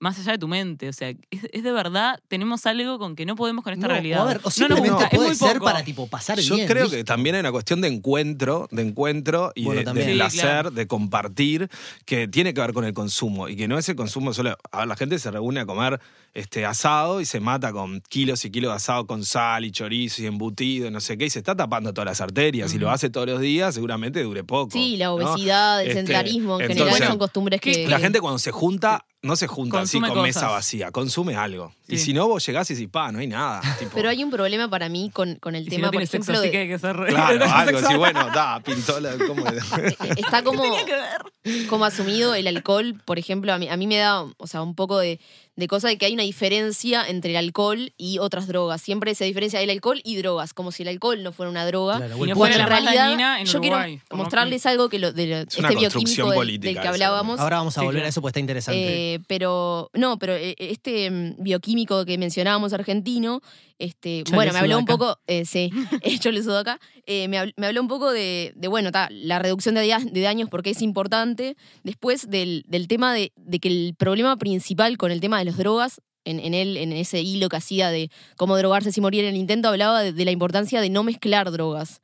[0.00, 0.88] más allá de tu mente.
[0.88, 1.18] O sea, es,
[1.52, 4.20] es de verdad, tenemos algo con que no podemos con esta No, realidad.
[4.20, 5.64] O, a ver, o no nos simplemente gusta, es puede muy ser poco.
[5.66, 6.66] para tipo pasar Yo bien.
[6.66, 10.14] creo que también hay una cuestión de encuentro, de encuentro y Bueno, de, de Sí,
[10.16, 10.70] placer, claro.
[10.72, 11.68] de compartir,
[12.04, 14.56] que tiene que ver con el consumo y que no es el consumo solo.
[14.72, 16.00] A ver, la gente se reúne a comer
[16.32, 20.22] este asado y se mata con kilos y kilos de asado con sal y chorizo
[20.22, 22.70] y embutido y no sé qué, y se está tapando todas las arterias.
[22.70, 24.70] Si lo hace todos los días, seguramente dure poco.
[24.72, 25.14] sí, la ¿no?
[25.14, 27.86] obesidad, el Este, sedentarismo en entonces, general son costumbres que.
[27.88, 31.74] La gente cuando se junta, no se junta así con mesa vacía, consume algo.
[31.86, 33.60] Y si no, vos llegás y decís, pa, no hay nada.
[33.78, 36.00] tipo, Pero hay un problema para mí con, con el Y si tema, no por
[36.00, 39.62] tiene sexo, ejemplo, sí que hay que ser Claro, algo bueno, da, pintola, ¿cómo era?
[39.78, 41.66] eh, está como, Tenía que ver.
[41.68, 44.74] como asumido el alcohol, por ejemplo, a mí, a mí me da, o sea, un
[44.74, 45.20] poco de,
[45.60, 48.82] de cosa de que hay una diferencia entre el alcohol y otras drogas.
[48.82, 51.98] Siempre se diferencia el alcohol y drogas, como si el alcohol no fuera una droga.
[51.98, 54.88] Claro, Y no el fuera Cuando la en realidad en yo Uruguay, quiero mostrarles algo
[54.88, 57.38] que lo, de lo- Es este bioquímico del, política del que hablábamos.
[57.38, 59.14] Ahora vamos a volver a eso porque está interesante.
[59.14, 63.42] Eh, pero no, pero eh, este mm, bioquímico que mencionábamos argentino,
[63.80, 65.70] este, Chole bueno, me habló un poco, eh, sí,
[66.20, 69.88] Chole Sudaca, eh, me, me habló un poco de, de, bueno, ta, la reducción de,
[70.20, 71.56] daños porque es importante.
[71.82, 75.56] Después del, del tema de, de que el problema principal con el tema de las
[75.56, 79.34] drogas, en, en él, en ese hilo que hacía de cómo drogarse sin morir en
[79.34, 82.00] el intento, hablaba de, de la importancia de no mezclar drogas.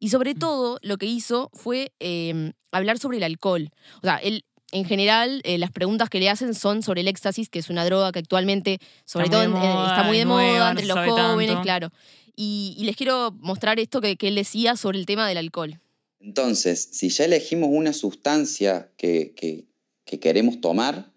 [0.00, 3.70] Y sobre todo, lo que hizo fue eh, hablar sobre el alcohol.
[3.98, 7.48] O sea, él, en general, eh, las preguntas que le hacen son sobre el éxtasis,
[7.48, 10.18] que es una droga que actualmente, sobre Está todo, muy en- de moda, está muy
[10.18, 11.62] de nueva, moda entre los jóvenes, tanto.
[11.62, 11.90] claro.
[12.36, 15.80] Y, y les quiero mostrar esto que, que él decía sobre el tema del alcohol.
[16.20, 19.64] Entonces, si ya elegimos una sustancia que, que-
[20.04, 21.10] que queremos tomar,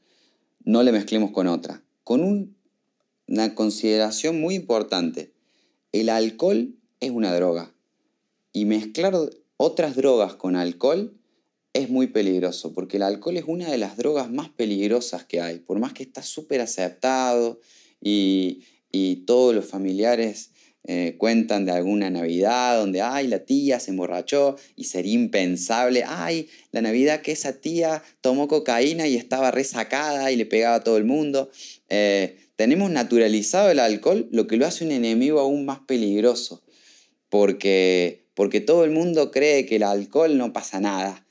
[0.65, 1.81] no le mezclemos con otra.
[2.03, 2.55] Con un-
[3.27, 5.31] una consideración muy importante,
[5.91, 7.73] el alcohol es una droga
[8.51, 9.13] y mezclar
[9.57, 11.13] otras drogas con alcohol
[11.73, 15.59] es muy peligroso, porque el alcohol es una de las drogas más peligrosas que hay,
[15.59, 17.59] por más que está súper aceptado
[17.99, 20.51] y, y todos los familiares
[20.85, 26.49] eh, cuentan de alguna Navidad donde, ay, la tía se emborrachó y sería impensable, ay,
[26.73, 30.97] la Navidad que esa tía tomó cocaína y estaba resacada y le pegaba a todo
[30.97, 31.49] el mundo.
[31.87, 36.61] Eh, tenemos naturalizado el alcohol, lo que lo hace un enemigo aún más peligroso,
[37.29, 41.22] porque, porque todo el mundo cree que el alcohol no pasa nada.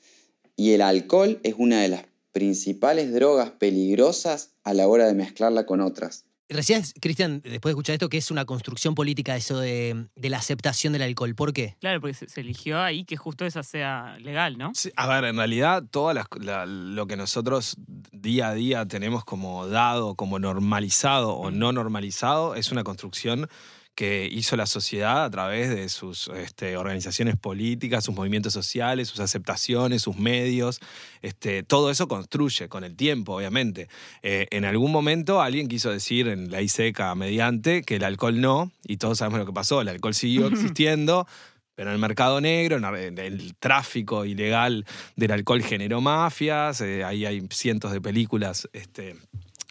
[0.62, 5.66] Y el alcohol es una de las principales drogas peligrosas a la hora de mezclarla
[5.66, 6.25] con otras.
[6.48, 10.37] Recién, Cristian, después de escuchar esto, que es una construcción política eso de, de la
[10.37, 11.35] aceptación del alcohol.
[11.35, 11.75] ¿Por qué?
[11.81, 14.70] Claro, porque se, se eligió ahí que justo esa sea legal, ¿no?
[14.72, 17.75] Sí, a ver, en realidad, todo lo que nosotros
[18.12, 23.48] día a día tenemos como dado, como normalizado o no normalizado, es una construcción
[23.94, 29.20] que hizo la sociedad a través de sus este, organizaciones políticas, sus movimientos sociales, sus
[29.20, 30.81] aceptaciones, sus medios.
[31.20, 33.88] Este, todo eso construye con el tiempo, obviamente.
[34.22, 38.72] Eh, en algún momento alguien quiso decir en la seca mediante que el alcohol no,
[38.87, 41.26] y todos sabemos lo que pasó, el alcohol siguió existiendo
[41.74, 47.26] Pero en el mercado negro, en el tráfico ilegal del alcohol generó mafias, eh, ahí
[47.26, 49.16] hay cientos de películas este,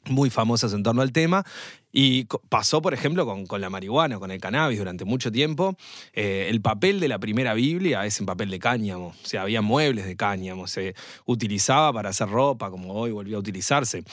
[0.05, 1.45] muy famosas en torno al tema.
[1.93, 5.75] Y pasó, por ejemplo, con, con la marihuana, con el cannabis durante mucho tiempo.
[6.13, 9.07] Eh, el papel de la primera Biblia es en papel de cáñamo.
[9.07, 10.67] O sea, había muebles de cáñamo.
[10.67, 14.03] Se utilizaba para hacer ropa, como hoy volvió a utilizarse.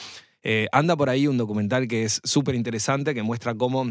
[0.43, 3.89] Eh, anda por ahí un documental que es súper interesante, que muestra cómo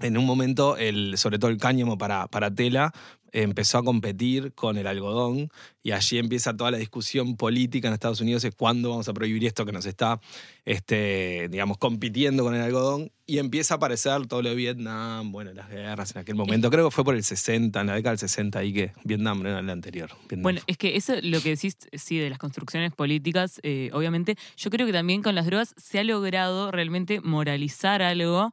[0.00, 2.92] en un momento, el, sobre todo el cáñamo para, para tela,
[3.34, 5.48] empezó a competir con el algodón
[5.82, 9.44] y allí empieza toda la discusión política en Estados Unidos, es cuándo vamos a prohibir
[9.44, 10.20] esto que nos está,
[10.64, 15.52] este, digamos, compitiendo con el algodón y empieza a aparecer todo lo de Vietnam, bueno,
[15.52, 18.20] las guerras en aquel momento, creo que fue por el 60, en la década del
[18.20, 20.10] 60 ahí que Vietnam no era el anterior.
[20.28, 24.36] Vietnam Bueno, es que eso, lo que decís, sí, de las construcciones políticas, eh, obviamente,
[24.56, 28.52] yo creo que también con las drogas se ha logrado realmente moralizar algo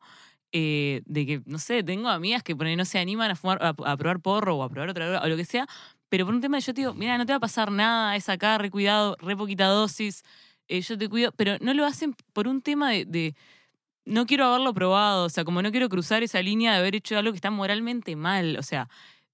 [0.51, 3.59] eh, de que, no sé, tengo amigas que por ahí no se animan a, fumar,
[3.61, 5.67] a, probar porro o a probar otra droga o lo que sea,
[6.09, 8.15] pero por un tema de yo te digo, mira, no te va a pasar nada,
[8.15, 10.23] es acá, re cuidado, re poquita dosis,
[10.67, 13.35] eh, yo te cuido, pero no lo hacen por un tema de
[14.05, 17.17] no quiero haberlo probado, o sea, como no quiero cruzar esa línea de haber hecho
[17.17, 18.89] algo que está moralmente mal, o sea,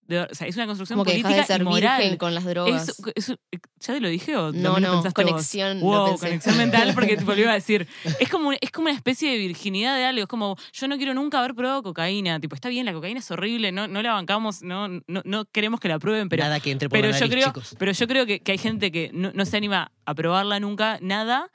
[0.07, 1.99] de- o sea es una construcción Como que dejas política de ser y moral.
[2.01, 2.93] virgen con las drogas.
[3.15, 3.35] Eso-
[3.79, 5.31] ¿Ya te lo dije o No, también lo no, pensaste vos?
[5.31, 6.25] conexión, lo Wow, pensé.
[6.27, 7.87] conexión mental porque tipo, lo iba a decir.
[8.19, 10.21] Es como, es como una especie de virginidad de algo.
[10.21, 12.39] Es como, yo no quiero nunca haber probado cocaína.
[12.39, 15.79] Tipo, está bien, la cocaína es horrible, no, no la bancamos, no, no, no queremos
[15.79, 17.75] que la prueben, pero, Nada que entre por pero la yo nariz, creo, chicos.
[17.77, 20.97] pero yo creo que, que hay gente que no, no se anima a probarla nunca,
[21.01, 21.51] nada,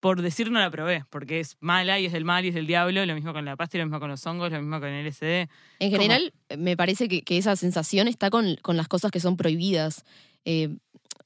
[0.00, 2.66] por decir no la probé, porque es mala y es del mal y es del
[2.66, 4.88] diablo, lo mismo con la pasta y lo mismo con los hongos, lo mismo con
[4.88, 5.48] el LSD.
[5.78, 6.02] En ¿Cómo?
[6.02, 10.04] general, me parece que, que esa sensación está con, con las cosas que son prohibidas.
[10.44, 10.76] Eh,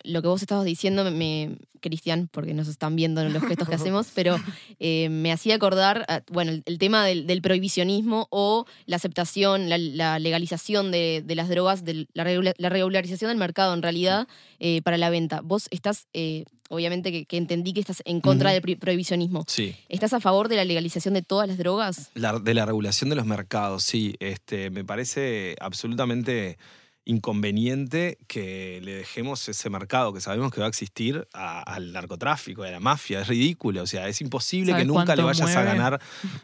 [0.05, 3.67] lo que vos estabas diciendo, me, me- Cristian, porque nos están viendo en los gestos
[3.67, 4.39] que hacemos, pero
[4.81, 9.71] eh, me hacía acordar, a- bueno, el, el tema del, del prohibicionismo o la aceptación,
[9.71, 13.81] la, la legalización de, de las drogas, de la, regula- la regularización del mercado en
[13.83, 15.41] realidad eh, para la venta.
[15.41, 19.45] Vos estás, eh, obviamente que, que entendí que estás en contra del prohibicionismo.
[19.49, 19.75] Sí.
[19.89, 22.11] ¿Estás a favor de la legalización de todas las drogas?
[22.13, 24.17] La- de la regulación de los mercados, sí.
[24.21, 26.59] Este, me parece absolutamente
[27.05, 32.63] inconveniente que le dejemos ese mercado que sabemos que va a existir a- al narcotráfico,
[32.63, 33.21] a la mafia.
[33.21, 33.83] Es ridículo.
[33.83, 36.01] O sea, es imposible que ¿Sabes nunca le vayas a ganar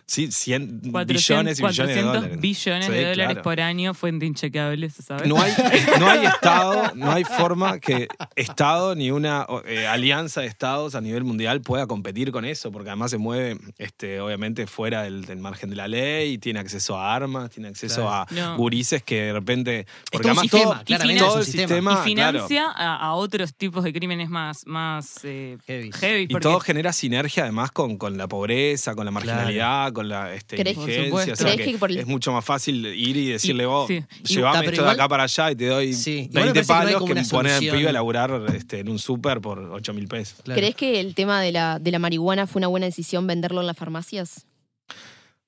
[0.07, 2.41] sí, 100 400, billones y billones de 400 dólares.
[2.41, 3.43] billones Sí, de dólares claro.
[3.43, 5.27] por año, fuente inchequeable, ¿se sabe?
[5.27, 5.53] No hay,
[5.99, 11.01] no hay Estado, no hay forma que Estado ni una eh, alianza de Estados a
[11.01, 15.39] nivel mundial pueda competir con eso, porque además se mueve, este, obviamente, fuera del, del
[15.39, 18.11] margen de la ley, tiene acceso a armas, tiene acceso Claro.
[18.13, 18.57] a No.
[18.57, 19.87] gurises que de repente.
[20.11, 21.69] Porque además sistema, todo, claramente todo es un el sistema.
[21.69, 21.91] sistema.
[21.93, 22.33] y claro.
[22.49, 25.91] financia a, a otros tipos de crímenes más, más eh, Heavy.
[25.93, 26.23] heavy.
[26.29, 30.57] Y todo genera sinergia además con, con la pobreza, con la marginalidad, con la este,
[30.57, 31.05] ¿Crees- Por indigencia.
[31.11, 31.33] supuesto.
[31.33, 33.67] O sea ¿Crees que que por el- es mucho más fácil ir y decirle Y-
[33.67, 34.03] vos, sí.
[34.25, 36.65] Llevame Ah, pero esto de acá para allá y te doy Sí, igual me 20
[36.65, 39.41] parece que no palos que me ponen al pibe a laburar este, en un súper
[39.41, 40.41] por 8 mil pesos.
[40.43, 40.59] Claro.
[40.61, 43.67] ¿Crees que el tema de la, de la marihuana fue una buena decisión venderlo en
[43.67, 44.47] las farmacias?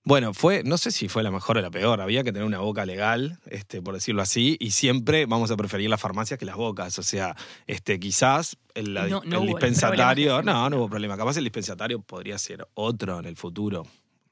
[0.09, 2.61] Bueno, fue, no sé si fue la mejor o la peor, había que tener una
[2.61, 6.57] boca legal, este, por decirlo así, y siempre vamos a preferir las farmacias que las
[6.57, 6.99] bocas.
[6.99, 11.18] O sea, este, quizás el, la- No- no el hubo dispensatario, no, no hubo problema.
[11.18, 13.87] Capaz el dispensatario podría ser otro en el futuro.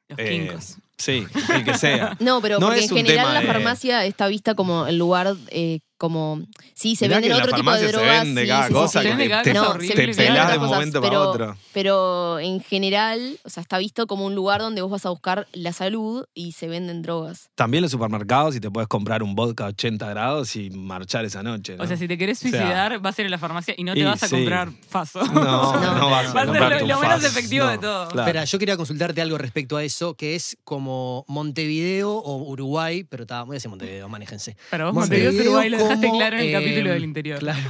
[0.08, 0.78] Los Eh, quincos.
[0.96, 2.16] Sí, el que sea.
[2.20, 5.80] No, pero No porque en general la de- farmacia está vista como el lugar, eh,
[5.98, 6.40] como...
[6.74, 8.24] Sí, se Mirá venden otro tipo de farmacia se drogas.
[8.24, 9.02] vende sí, cada sí, cosa sí.
[9.02, 11.56] Se vende que cada te, cosa No, te pelás de un momento pero, para otro.
[11.72, 15.46] pero en general, o sea, está visto como un lugar donde vos vas a buscar
[15.52, 17.50] la salud y se venden drogas.
[17.54, 21.42] También los supermercados y te puedes comprar un vodka a 80 grados y marchar esa
[21.42, 21.76] noche.
[21.76, 21.85] ¿no?
[21.85, 23.85] O sea, si te querés O sea, suicidar, vas a ir a la farmacia y
[23.85, 24.35] no te y vas a sí.
[24.37, 25.24] comprar faso.
[25.24, 25.35] no,
[25.80, 26.11] no, No.
[26.11, 28.09] vas a Va a ser lo- menos efectivo No, de todo.
[28.09, 28.20] claro.
[28.28, 33.22] Espera, yo quería consultarte algo respecto a eso, que es como Montevideo o Uruguay, pero
[33.22, 34.56] está, voy a decir Montevideo, manéjense.
[34.72, 37.38] Vos, Montevideo es Uruguay, dejaste claro en el eh, capítulo del interior.
[37.38, 37.61] Claro.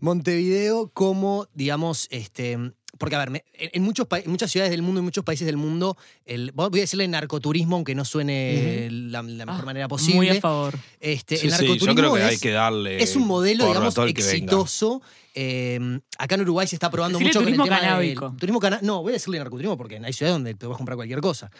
[0.00, 2.58] Montevideo como, digamos, este...
[2.98, 5.46] Porque, a ver, me- en, en muchos en muchas ciudades del mundo, en muchos países
[5.46, 9.86] del mundo, el, voy a decirle narcoturismo, aunque no suene la, la mejor Ah, manera
[9.86, 10.30] Muy posible.
[10.32, 10.74] a favor.
[10.98, 13.00] Este, Sí, el sí, narcoturismo yo creo que es, hay que darle.
[13.00, 15.00] es un modelo, digamos, el exitoso.
[15.34, 18.34] Eh, acá en Uruguay se está probando mucho con el turismo tema del- canábico.
[18.36, 20.96] turismo cana- No, voy a decirle narcoturismo porque hay ciudades donde te vas a comprar
[20.96, 21.52] cualquier cosa.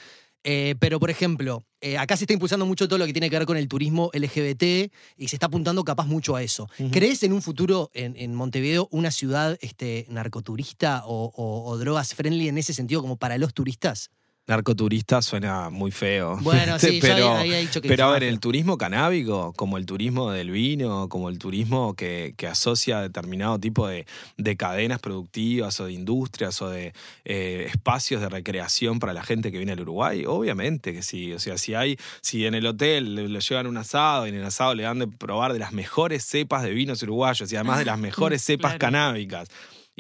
[0.45, 3.39] Eh, pero, por ejemplo, eh, acá se está impulsando mucho todo lo que tiene que
[3.39, 6.69] ver con el turismo LGBT y se está apuntando capaz mucho a eso.
[6.91, 12.15] ¿Crees en un futuro en, en Montevideo una ciudad este, narcoturista o, o- o drogas
[12.15, 14.11] friendly en ese sentido como para los turistas?
[14.49, 16.39] Narcoturista suena muy feo.
[16.41, 19.85] Bueno, sí, pero, yo había dicho que pero a ver, el turismo canábico, como el
[19.85, 24.07] turismo del vino, como el turismo que, que asocia determinado tipo de,
[24.39, 26.95] de cadenas productivas o de industrias o de
[27.27, 31.35] eh, espacios de recreación para la gente que viene al Uruguay, obviamente que sí.
[31.35, 34.37] O sea, si hay, si en el hotel le, le llevan un asado y en
[34.37, 37.79] el asado le dan de probar de las mejores cepas de vinos uruguayos y además
[37.81, 38.79] de las mejores cepas Claro.
[38.79, 39.49] canábicas.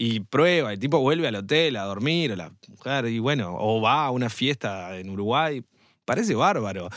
[0.01, 3.81] Y prueba, el tipo vuelve al hotel a dormir, o la mujer, y bueno, o
[3.81, 5.65] va a una fiesta en Uruguay.
[6.09, 6.89] Parece bárbaro.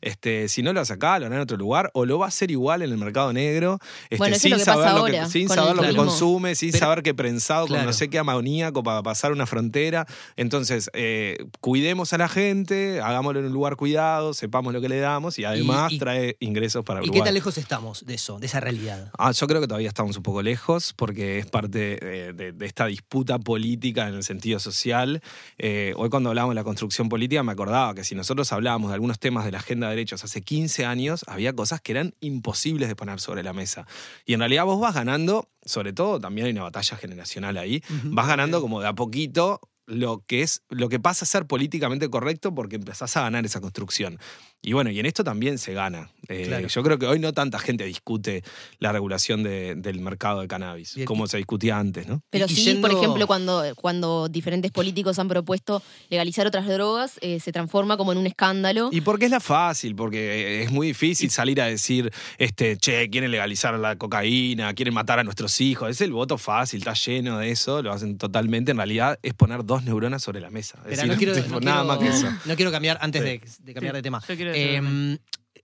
[0.00, 2.28] Este, si no lo hace acá, lo hará en otro lugar, o lo va a
[2.28, 4.92] hacer igual en el mercado negro, este, Bueno, eso es sin lo que pasa saber,
[4.94, 7.62] lo ahora que, sin con saber el lo que consume, sin Pero- saber que prensado
[7.66, 7.86] con Claro.
[7.86, 10.06] no sé qué amoníaco para pasar una frontera.
[10.36, 15.00] Entonces, eh, cuidemos a la gente, hagámoslo en un lugar cuidado, sepamos lo que le
[15.00, 17.20] damos y además y- trae ingresos para ¿Y Uruguay.
[17.20, 19.10] qué tan lejos estamos de eso, de esa realidad?
[19.18, 21.98] Ah, yo creo que todavía estamos un poco lejos porque es parte
[22.32, 25.22] de, de esta disputa política en el sentido social.
[25.58, 28.94] Eh, hoy cuando hablábamos de la construcción política me acordaba que si nosotros hablábamos de
[28.94, 32.88] algunos temas de la agenda de derechos hace 15 años, había cosas que eran imposibles
[32.88, 33.86] de poner sobre la mesa.
[34.26, 38.28] Y en realidad vos vas ganando, sobre todo también hay una batalla generacional ahí, vas
[38.28, 42.54] ganando como de a poquito lo que es lo que pasa a ser políticamente correcto
[42.54, 44.18] porque empezás a ganar esa construcción.
[44.62, 46.10] Y bueno, y en esto también se gana.
[46.30, 46.68] Eh, Claro.
[46.68, 48.42] Yo creo que hoy no tanta gente discute
[48.78, 52.22] la regulación de- del mercado de cannabis, Bien, como se discutía antes, ¿no?
[52.30, 57.18] Pero Y sí, yendo- por ejemplo, cuando, cuando diferentes políticos han propuesto legalizar otras drogas,
[57.20, 58.88] eh, se transforma como en un escándalo.
[58.92, 63.30] Y porque es la fácil, porque es muy difícil salir a decir, este, che, quieren
[63.30, 65.90] legalizar la cocaína, quieren matar a nuestros hijos.
[65.90, 68.70] Es el voto fácil, está lleno de eso, lo hacen totalmente.
[68.70, 70.78] En realidad es poner dos neuronas sobre la mesa.
[70.84, 72.38] Es decir, no quiero, tipo, no nada quiero- más que eso.
[72.46, 73.28] no quiero cambiar antes Sí.
[73.28, 74.20] de, de cambiar de tema.
[74.28, 75.18] Yo quiero decir Eh,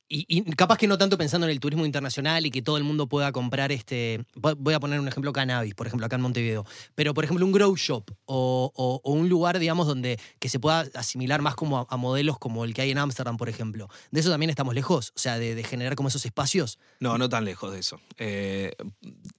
[0.09, 2.85] y, y capaz que no tanto pensando en el turismo internacional y que todo el
[2.85, 4.25] mundo pueda comprar este.
[4.35, 6.65] voy- a poner un ejemplo cannabis, por ejemplo, acá en Montevideo.
[6.95, 10.61] Pero, por ejemplo, un grow shop o, o- o un lugar, digamos, donde que se
[10.61, 13.89] pueda asimilar más como a, a modelos como el que hay en Ámsterdam, por ejemplo.
[14.11, 15.13] De eso también estamos lejos.
[15.17, 16.79] O sea, de, de generar como esos espacios.
[17.01, 18.01] No, no tan lejos de eso.
[18.19, 18.73] Eh,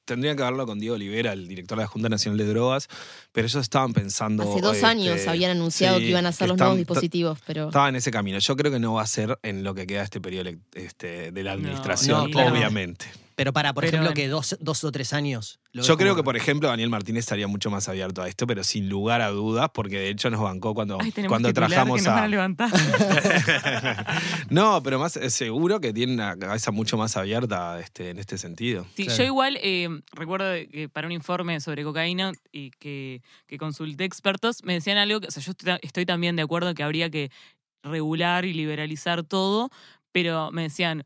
[0.06, 2.88] tendría que hablarlo con Diego Olivera, el director de la Junta Nacional de Drogas,
[3.32, 4.44] pero ellos estaban pensando.
[4.44, 7.40] Hace dos este, años habían anunciado sí, que iban a hacer los están- nuevos dispositivos,
[7.46, 8.40] pero Estaba en ese camino.
[8.40, 11.32] Yo creo que no va a ser en lo que queda este periodo elec- este,
[11.32, 12.52] de la administración, no, claro.
[12.54, 13.06] obviamente.
[13.36, 15.60] Pero para, por Pero ejemplo, en- que dos, dos o tres años.
[15.72, 18.48] lo Yo creo como- que, por ejemplo, Daniel Martínez estaría mucho más abierto a esto,
[18.48, 22.06] pero sin lugar a dudas, porque de hecho nos bancó cuando, Ay, cuando trajamos que
[22.08, 22.28] nos van a.
[22.28, 22.72] levantar.
[24.50, 28.38] no, pero más eh, seguro que tiene una cabeza mucho más abierta este, en este
[28.38, 28.86] sentido.
[28.96, 29.18] Sí, Claro.
[29.20, 34.64] yo igual eh, recuerdo que para un informe sobre cocaína y que, que consulté expertos,
[34.64, 37.30] me decían algo que, o sea, yo estoy, estoy también de acuerdo que habría que
[37.84, 39.70] regular y liberalizar todo,
[40.24, 41.06] pero me decían,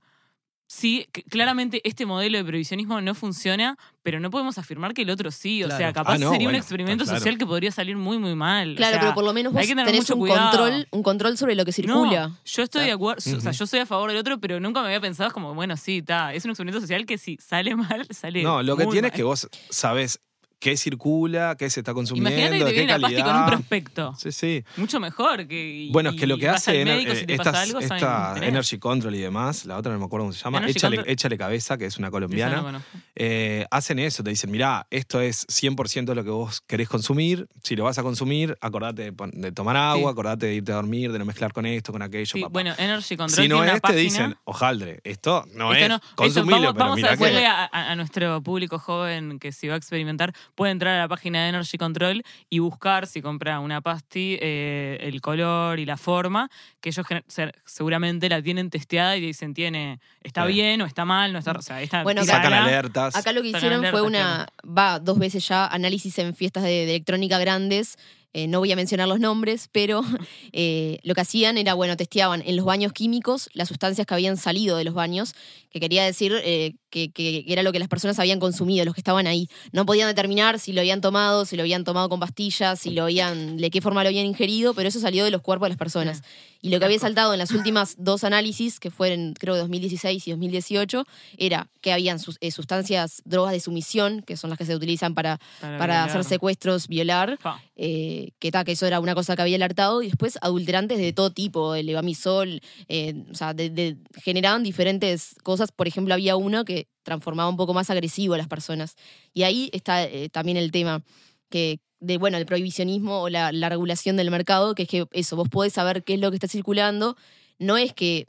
[0.67, 5.29] sí, claramente este modelo de prohibicionismo no funciona, pero no podemos afirmar que el otro
[5.31, 5.63] sí.
[5.63, 5.77] O Claro.
[5.79, 7.19] sea, capaz Ah, no, sería un experimento claro.
[7.19, 8.71] social que podría salir muy, muy mal.
[8.71, 10.49] O claro, sea, pero por lo menos vos hay que tener tenés mucho un cuidado.
[10.51, 12.27] control, un control sobre lo que circula.
[12.29, 14.79] No, yo estoy de acuerdo, o sea, yo soy a favor del otro, pero nunca
[14.81, 18.07] me había pensado como, bueno, sí, está, es un experimento social que si sale mal,
[18.11, 20.19] sale No, lo que tiene es que vos sabés
[20.61, 23.25] qué circula, qué se está consumiendo, Imagínate que te de qué viene la pasti con
[23.25, 23.47] un calidad.
[23.57, 24.15] prospecto.
[24.17, 24.63] Sí, sí.
[24.77, 25.69] Mucho mejor que.
[25.87, 27.43] y- Bueno, es que lo que vas hace al Ener- médico, si te algo,
[27.81, 28.49] saben esta tener.
[28.49, 31.13] Energy Control y demás, la otra no me acuerdo cómo se llama, Energy échale, Control.
[31.13, 32.55] échale cabeza, que es una Esa colombiana.
[32.57, 32.89] no conozco.
[33.15, 37.75] eh, hacen eso, te dicen, mirá, esto es 100% lo que vos querés consumir, si
[37.75, 40.13] lo vas a consumir, acordate de, pon- de tomar agua, Sí.
[40.13, 42.51] acordate de irte a dormir, de no mezclar con esto, con aquello, Sí, papá.
[42.53, 43.99] bueno, Energy Control si no tiene una es, te página.
[44.01, 47.45] dicen, ojaldre, esto no Esto es, no- eso, consumilo, vamos, pero vamos a mirá que-
[47.47, 51.07] a, a- a nuestro público joven que si va a experimentar, puede entrar a la
[51.07, 55.97] página de Energy Control y buscar, si compra una pasti, eh, el color y la
[55.97, 57.05] forma, que ellos
[57.65, 60.53] seguramente la tienen testeada y dicen, tiene, está Sí.
[60.53, 63.15] bien o está mal, no está, o sea, está Bueno, sacan alertas.
[63.15, 66.89] Acá lo que hicieron fue una, va dos veces ya, análisis en fiestas de, de
[66.95, 67.97] electrónica grandes.
[68.33, 70.01] Eh, no voy a mencionar los nombres, pero
[70.53, 74.37] eh, lo que hacían era, bueno, testeaban en los baños químicos las sustancias que habían
[74.37, 75.33] salido de los baños,
[75.69, 79.01] que quería decir eh, que, que era lo que las personas habían consumido, los que
[79.01, 79.47] estaban ahí.
[79.71, 83.03] No podían determinar si lo habían tomado, si lo habían tomado con pastillas, si lo
[83.03, 85.77] habían, de qué forma lo habían ingerido, pero eso salió de los cuerpos de las
[85.77, 86.21] personas.
[86.61, 90.31] Y lo que había saltado en las últimas dos análisis, que fueron creo 2016 y
[90.31, 91.05] 2018,
[91.37, 95.15] era que habían sus- eh, sustancias, drogas de sumisión, que son las que se utilizan
[95.15, 95.39] para,
[95.79, 97.39] para hacer secuestros, violar,
[97.75, 101.13] eh, que, ta, que eso era una cosa que había alertado, y después adulterantes de
[101.13, 105.71] todo tipo, el levamisol, eh, o sea, de- de- generaban diferentes cosas.
[105.71, 108.95] Por ejemplo, había uno que transformaba un poco más agresivo a las personas.
[109.33, 111.01] Y ahí está también el tema
[111.51, 115.35] que de bueno el prohibicionismo o la, la regulación del mercado, que es que eso,
[115.35, 117.15] vos podés saber qué es lo que está circulando.
[117.59, 118.25] No es que.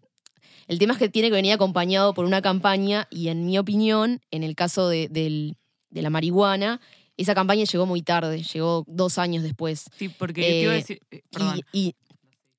[0.68, 4.20] El tema es que tiene que venir acompañado por una campaña, y en mi opinión,
[4.30, 5.56] en el caso de, del-
[5.90, 6.80] de la marihuana,
[7.16, 9.84] esa campaña llegó muy tarde, llegó dos años después.
[9.98, 11.00] Sí, porque te iba a Eh, decir.
[11.10, 11.60] eh, perdón.
[11.72, 11.94] Y, y-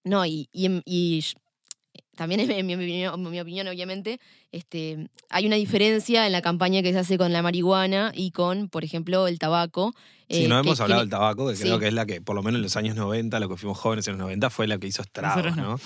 [0.03, 0.49] No, y,
[2.15, 4.19] también en mi, opinión, en mi opinión, obviamente,
[4.51, 8.69] este, hay una diferencia en la campaña que se hace con la marihuana y con,
[8.69, 9.93] por ejemplo, el tabaco.
[10.29, 11.63] Sí, eh, no hemos hablado del tabaco, que Sí.
[11.63, 13.77] creo que es la que, por lo menos en los años 90, lo que fuimos
[13.77, 15.63] jóvenes en los 90, fue la que hizo estragos, ¿no?
[15.73, 15.79] no.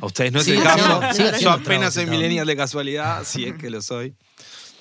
[0.00, 1.00] A ustedes no es Sí, el caso.
[1.00, 4.14] no, Yo apenas soy millennial de casualidad, si es que lo soy.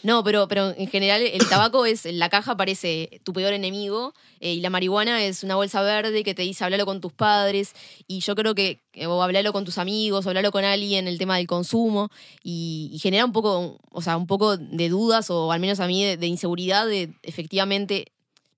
[0.03, 4.53] No, pero, pero en general el tabaco es, la caja parece tu peor enemigo eh,
[4.53, 7.73] y la marihuana es una bolsa verde que te dice hablalo con tus padres
[8.07, 11.17] y yo creo que, que- o hablalo con tus amigos, o hablalo con alguien, el
[11.17, 12.10] tema del consumo
[12.43, 15.88] y, y genera un poco, o sea, un poco de dudas o al menos a
[15.88, 18.05] mí de, de inseguridad de efectivamente,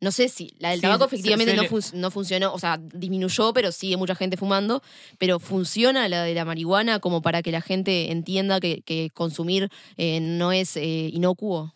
[0.01, 2.77] no sé si la del Sí, tabaco efectivamente se no, fun- no funcionó, o sea,
[2.81, 4.81] disminuyó, pero sigue mucha gente fumando,
[5.17, 9.69] pero funciona la de la marihuana como para que la gente entienda que, que consumir
[9.97, 11.73] eh, no es eh, inocuo.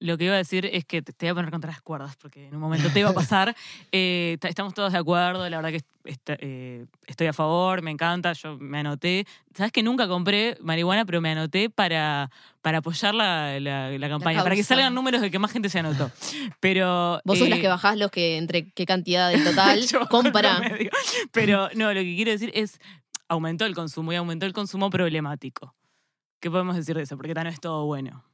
[0.00, 2.16] Lo que iba a decir es que te, te voy a poner contra las cuerdas,
[2.16, 3.56] porque en un momento te iba a pasar.
[3.90, 5.82] Eh, ta- estamos todos de acuerdo, la verdad que
[6.40, 9.26] eh, estoy a favor, me encanta, yo me anoté.
[9.54, 12.30] Sabes que nunca compré marihuana, pero me anoté para,
[12.62, 15.80] para apoyar la, la- la campaña, para que salgan números de que más gente se
[15.80, 16.10] anotó.
[16.60, 17.20] Pero.
[17.24, 20.60] Vos sos eh, las que bajás los que entre qué cantidad del total compra.
[21.32, 22.78] Pero no, lo que quiero decir es
[23.28, 25.74] aumentó el consumo y aumentó el consumo problemático.
[26.40, 27.16] ¿Qué podemos decir de eso?
[27.16, 28.24] Porque tal no es todo bueno.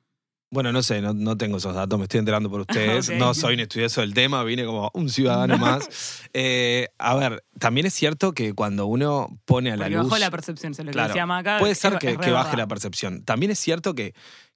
[0.55, 3.09] Bueno, no sé, no, no tengo esos datos, me estoy enterando por ustedes.
[3.09, 3.17] Ok.
[3.17, 6.23] No soy un estudioso del tema, vine como un ciudadano más.
[6.33, 10.05] Eh, a ver, también es cierto que cuando uno pone a la Porque luz.
[10.09, 11.59] bajó la percepción, es lo que Claro, decía Maca.
[11.59, 13.25] Puede ser es que, que baje la percepción.
[13.25, 14.15] También es cierto que,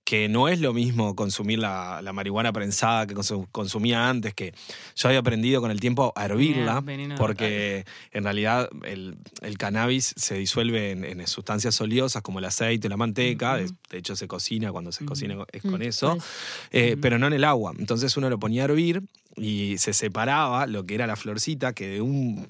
[0.09, 4.55] que no es lo mismo consumir la, la marihuana prensada que consu- consumía antes, que
[4.97, 6.83] yo había aprendido con el tiempo a hervirla,
[7.19, 12.89] porque en realidad el, el cannabis se disuelve en, en sustancias oleosas como el aceite,
[12.89, 15.11] la manteca, de, hecho se cocina, cuando se Ujú.
[15.11, 16.17] cocina es Mm, con eso,
[16.71, 17.75] eh, pero no en el agua.
[17.79, 19.03] Entonces uno lo ponía a hervir
[19.37, 22.49] y se separaba lo que era la florcita, que de un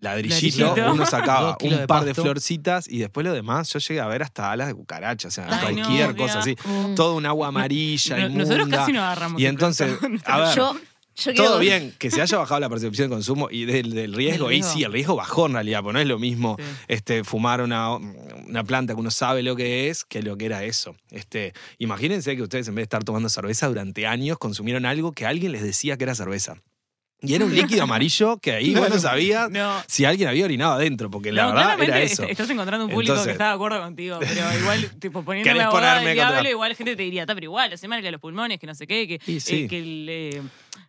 [0.00, 0.92] ladrillito Ladrillito.
[0.92, 4.22] uno sacaba un de par de florcitas y después lo demás yo llegué a ver
[4.22, 6.56] hasta alas de cucaracha, o sea, Ay, cualquier cosa así.
[6.64, 6.94] Mm.
[6.94, 8.44] Todo un agua amarilla, No- inmunda.
[8.44, 9.40] Nosotros casi no agarramos.
[9.40, 9.92] Y entonces,
[10.24, 10.74] a ver, Yo,
[11.16, 14.14] yo todo quiero- bien, que se haya bajado la percepción de consumo y del, del
[14.14, 14.52] riesgo.
[14.52, 16.64] Y sí, el riesgo bajó en realidad, porque no es lo mismo Sí.
[16.86, 20.62] este, fumar una, una planta que uno sabe lo que es que lo que era
[20.62, 20.94] eso.
[21.10, 25.26] Este, imagínense que ustedes en vez de estar tomando cerveza durante años, consumieron algo que
[25.26, 26.56] alguien les decía que era cerveza.
[27.20, 29.72] Y era un líquido amarillo que ahí vos no sabías No.
[29.88, 32.22] si alguien había orinado adentro, porque la No, verdad era eso.
[32.24, 35.62] Estás encontrando un público Entonces- que está de acuerdo contigo, pero igual, tipo, poniendo ¿Querés
[35.62, 35.96] la abogada
[36.34, 38.74] contra- igual gente te diría, está, pero igual, hace mal que los pulmones, que no
[38.74, 39.64] sé qué, que, Y sí.
[39.64, 40.42] eh, que el, eh,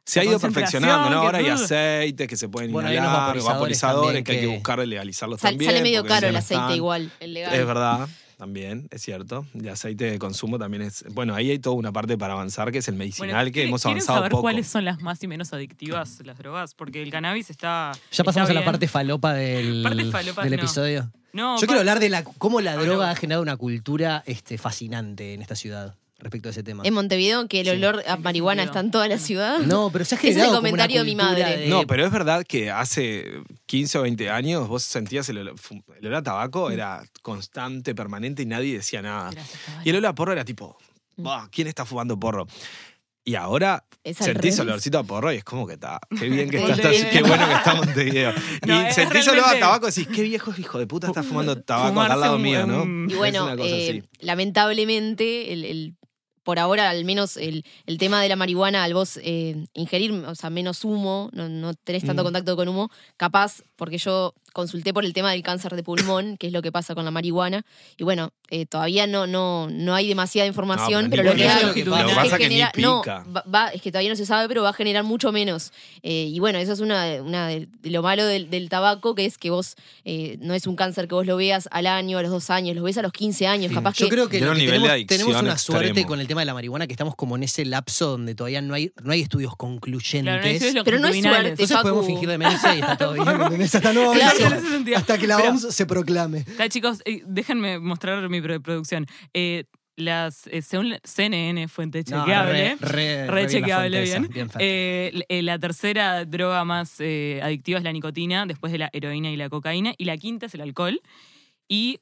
[0.03, 1.17] Se ha ido perfeccionando, ¿no?
[1.21, 4.31] Ahora hay aceites que se pueden Bueno, hay unos inhalar, vaporizadores vaporizadores, que hay que
[4.33, 5.71] también que- buscar legalizarlos Sal- también.
[5.71, 6.75] sale medio caro el aceite están.
[6.75, 7.53] igual, el legal.
[7.55, 8.07] Es verdad,
[8.39, 9.45] también, es cierto.
[9.53, 11.03] El aceite de consumo también es.
[11.13, 13.67] Bueno, ahí hay toda una parte para avanzar que es el medicinal, Bueno, que ¿quieren-
[13.69, 14.41] hemos ¿quieren avanzado saber poco.
[14.43, 16.73] cuáles son las más y menos adictivas las drogas?
[16.73, 17.91] Porque el cannabis está.
[18.13, 20.57] Ya pasamos está a la parte falopa del, Parte falopa, del no.
[20.57, 21.11] episodio.
[21.33, 24.57] No, Yo pa- quiero hablar de la, cómo la droga ha generado una cultura este,
[24.57, 26.83] fascinante en esta ciudad respecto a ese tema.
[26.85, 27.71] En Montevideo, que el Sí.
[27.71, 29.59] olor a marihuana está en toda la ciudad.
[29.59, 31.57] No, pero se ha Ese es el generado como una comentario de mi madre.
[31.57, 33.25] de- No, pero es verdad que hace
[33.65, 35.55] 15 o 20 años vos sentías el olor,
[35.97, 39.31] el olor a tabaco, era constante, permanente y nadie decía nada.
[39.31, 39.59] Gracias.
[39.85, 40.77] Y el olor a porro era tipo,
[41.15, 42.45] "Bah, ¿quién está fumando porro?
[43.25, 44.59] Y ahora sentís revés.
[44.61, 47.45] olorcito a porro y es como que está, qué bien que está, está- qué bueno
[47.47, 48.33] que está Montevideo.
[48.65, 51.61] No, y sentís olor a tabaco y decís, qué viejo hijo de puta está fumando
[51.61, 52.85] tabaco acá al lado un- mío, ¿no?
[53.07, 54.03] Y Es bueno, una cosa eh, así.
[54.25, 55.95] lamentablemente, el, el-
[56.49, 60.33] por ahora al menos el, el tema de la marihuana, al vos eh, ingerir, o
[60.33, 62.25] sea, menos humo, no, no tenés tanto Mm.
[62.25, 66.47] contacto con humo, capaz, porque yo consulté por el tema del cáncer de pulmón, que
[66.47, 67.63] es lo que pasa con la marihuana,
[67.97, 71.37] y bueno, eh, todavía no, no, no hay demasiada información, No, pero lo que
[71.85, 74.69] Lo es pasa que no, va- va- es que todavía no se sabe, pero va
[74.69, 75.71] a generar mucho menos.
[76.01, 79.25] Eh, y bueno, eso es una, una de, de lo malo del, del tabaco, que
[79.25, 82.21] es que vos, eh, no es un cáncer que vos lo veas al año, a
[82.23, 84.09] los dos años, lo ves a los 15 años, capaz Yo que...
[84.11, 87.35] creo que, lo tenemos, una suerte con el tema de la marihuana que estamos como
[87.35, 90.23] en ese lapso donde todavía no hay, no hay estudios concluyentes.
[90.23, 91.49] Claro, no hay estudios Pero no es suerte.
[91.49, 91.83] Entonces Facu.
[91.89, 93.13] podemos fingir demencia y está todo
[94.47, 94.97] en ese sentido.
[94.97, 96.45] hasta que la Pero- OMS se proclame.
[96.69, 99.05] Chicos, eh, déjenme mostrar mi pro- producción.
[99.33, 104.01] Eh, las, eh, según CNN, fuente No, chequeable, re, re- re re bien la chequeable,
[104.03, 104.49] bien.
[104.59, 109.29] Eh, eh, la tercera droga más eh, adictiva es la nicotina, después de la heroína
[109.29, 109.93] y la cocaína.
[109.97, 111.01] Y la quinta es el alcohol.
[111.67, 111.99] Y,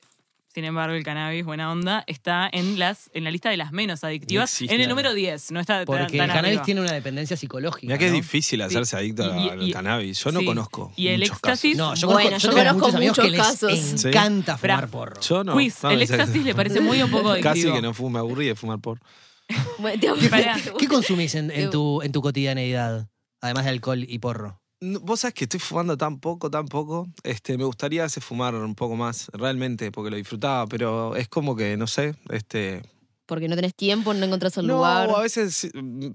[0.57, 4.03] sin embargo, el cannabis, buena onda, está en, las, en la lista de las menos
[4.03, 4.59] adictivas.
[4.63, 6.63] en el número 10, no está Porque tan el cannabis arriba.
[6.63, 7.85] tiene una dependencia psicológica.
[7.85, 10.23] Mira que es difícil hacerse adicto Y- al cannabis.
[10.23, 10.91] Yo no conozco.
[10.95, 13.47] Y el éxtasis- No, yo Bueno, conozco, yo tengo conozco muchos amigos que muchos les
[13.47, 14.01] casos.
[14.01, 14.07] Sí.
[14.07, 15.13] encanta fumar porro.
[15.17, 15.29] casos.
[15.29, 15.53] Yo no.
[15.55, 17.53] Quiz, no, el éxtasis le parece muy o poco adictivo.
[17.53, 18.99] Casi que no fumo, me aburrí de fumar por.
[19.77, 20.57] Bueno, te- Pará.
[20.79, 23.07] ¿Qué consumís en, en tu, en tu cotidianeidad?
[23.41, 24.59] Además de alcohol y porro.
[24.79, 27.07] Vos sabés que estoy fumando tan poco, tan poco.
[27.23, 31.55] Este, me gustaría ese fumar un poco más, realmente, porque lo disfrutaba, pero es como
[31.55, 32.83] que, no sé, este.
[33.25, 35.09] Porque no tenés tiempo, no encontrás un no, lugar.
[35.09, 36.09] a veces mm,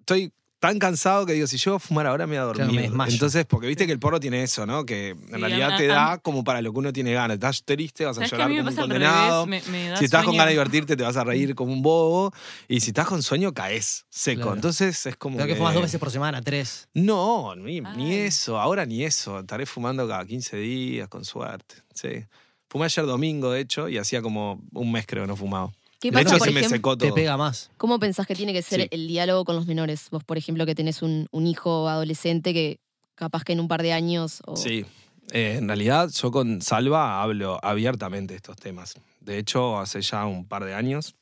[0.00, 0.32] estoy
[0.62, 2.76] tan cansado que digo, si llego a fumar ahora me voy a Claro, dormir.
[2.76, 3.12] me desmayo.
[3.12, 4.86] Entonces, porque viste que el porro tiene eso, ¿no?
[4.86, 7.34] Que en Sí, realidad a- te a- da como para lo que uno tiene ganas.
[7.34, 9.46] Estás triste, vas a ¿Sabes que llorar como un condenado.
[9.46, 12.32] Me, me Si estás con ganas de divertirte, te vas a reír como un bobo.
[12.68, 14.42] Y si estás con sueño, caes seco.
[14.42, 14.54] Claro.
[14.54, 15.34] Entonces es como.
[15.36, 16.88] Creo que fumas dos veces por semana, tres.
[16.94, 17.82] No, ni,
[18.14, 18.60] eso.
[18.60, 19.40] Ahora ni eso.
[19.40, 21.74] Estaré fumando cada 15 días, con suerte.
[21.92, 22.24] Sí.
[22.68, 25.72] Fumé ayer domingo, de hecho, y hacía como un mes creo que no fumaba.
[26.02, 26.76] ¿Qué De pasa, hecho, por se me ejemplo?
[26.76, 27.14] secó Te todo.
[27.14, 27.70] pega más.
[27.76, 28.88] ¿Cómo pensás que tiene que ser Sí.
[28.90, 30.08] el diálogo con los menores?
[30.10, 32.80] Vos, por ejemplo, que tenés un, un hijo adolescente que
[33.14, 34.42] capaz que en un par de años.
[34.46, 34.56] O...
[34.56, 34.84] Sí.
[35.30, 38.94] Eh, en realidad, yo con Salva hablo abiertamente de estos temas.
[39.20, 41.14] De hecho, hace ya un par de años,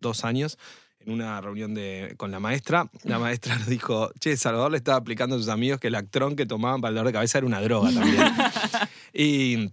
[0.00, 0.58] dos años,
[0.98, 4.98] en una reunión de, con la maestra, la maestra nos dijo, che, Salvador le estaba
[4.98, 7.46] aplicando a sus amigos que el actrón que tomaban para el dolor de cabeza era
[7.46, 8.24] una droga también.
[9.14, 9.70] y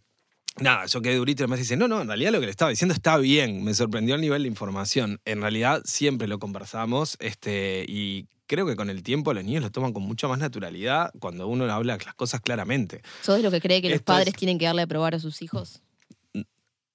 [0.59, 2.69] nada, yo quedé durito y maestra dice, no, no, en realidad lo que le estaba
[2.71, 3.63] diciendo está bien.
[3.63, 5.19] Me sorprendió el nivel de información.
[5.25, 8.25] En realidad siempre lo conversamos este, y...
[8.47, 11.65] Creo que con el tiempo los niños lo toman con mucha más naturalidad cuando uno
[11.73, 13.01] habla las cosas claramente.
[13.23, 15.19] ¿Sos de lo que cree que los es- padres tienen que darle a probar a
[15.19, 15.81] sus hijos?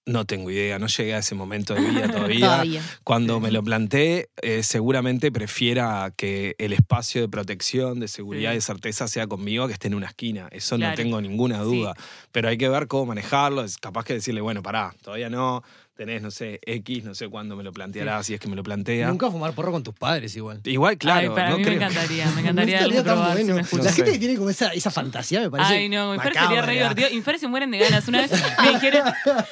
[0.06, 2.40] No tengo idea, no llegué a ese momento de vida todavía.
[2.46, 2.82] Todavía.
[3.04, 8.54] Cuando me lo planteé, eh, seguramente prefiera que el espacio de protección, de seguridad Sí.
[8.54, 10.48] y de certeza sea conmigo que esté en una esquina.
[10.50, 11.64] Eso no tengo ninguna Sí.
[11.64, 11.94] duda.
[12.32, 13.62] Pero hay que ver cómo manejarlo.
[13.62, 15.62] Es capaz que decirle, bueno, pará, todavía no,
[16.00, 18.62] tenés, no sé, X, no sé cuándo me lo planteará, si es que me lo
[18.62, 19.08] plantea.
[19.08, 20.58] Nunca fumar porro con tus padres igual.
[20.64, 21.78] Igual, claro, Ay, para no mí creo.
[21.78, 23.62] me encantaría, me encantaría No probar si bueno.
[23.70, 25.74] me La gente que tiene como esa, esa fantasía me parece.
[25.74, 27.08] Ay, no, me parece sería re divertido.
[27.10, 28.08] Infer se mueren de ganas.
[28.08, 29.02] Una vez me dijeron,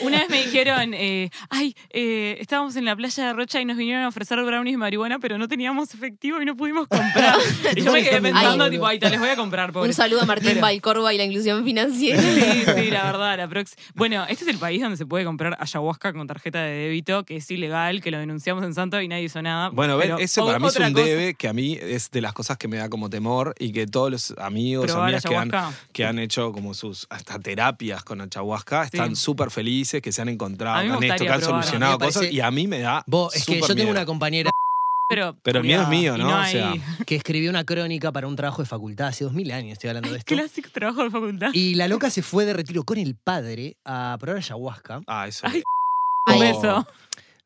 [0.01, 3.76] una vez me dijeron eh, ay, eh, estábamos en la playa de Rocha y nos
[3.76, 7.34] vinieron a ofrecer brownies de marihuana, pero no teníamos efectivo y no pudimos comprar.
[7.76, 9.86] y yo me quedé pensando, Ay, tipo, ay, te les voy a comprar, pobre.
[9.88, 12.22] Un saludo a Martín Valcorba y la inclusión financiera.
[12.22, 15.55] Sí, sí, la verdad, la prox- Bueno, este es el país donde se puede comprar
[15.61, 19.24] ayahuasca con tarjeta de débito, que es ilegal, que lo denunciamos en Santo y nadie
[19.24, 19.70] hizo nada.
[19.70, 22.20] Bueno, ven, Pero ese para mí es un cosa, debe que a mí es de
[22.20, 25.36] las cosas que me da como temor y que todos los amigos, probar amigas que
[25.36, 25.51] han,
[25.93, 30.28] que han hecho como sus hasta terapias con ayahuasca están súper felices, que se han
[30.28, 33.03] encontrado con esto, que han solucionado me cosas parece- y a mí me da.
[33.07, 33.91] Vos, es que yo tengo miedo.
[33.91, 34.51] una compañera
[35.11, 36.28] Pero, Pero el miedo es mío, ¿no?
[36.39, 36.74] O sea,
[37.07, 40.11] que escribió una crónica para un trabajo de facultad hace dos mil años, estoy hablando
[40.12, 40.34] de esto.
[40.34, 41.51] Clásico trabajo de facultad.
[41.55, 45.01] Y la loca se fue de retiro con el padre a probar ayahuasca.
[45.07, 45.47] Ah, eso.
[45.49, 45.62] Ay,
[46.28, 46.38] Un Oh.
[46.40, 46.88] beso.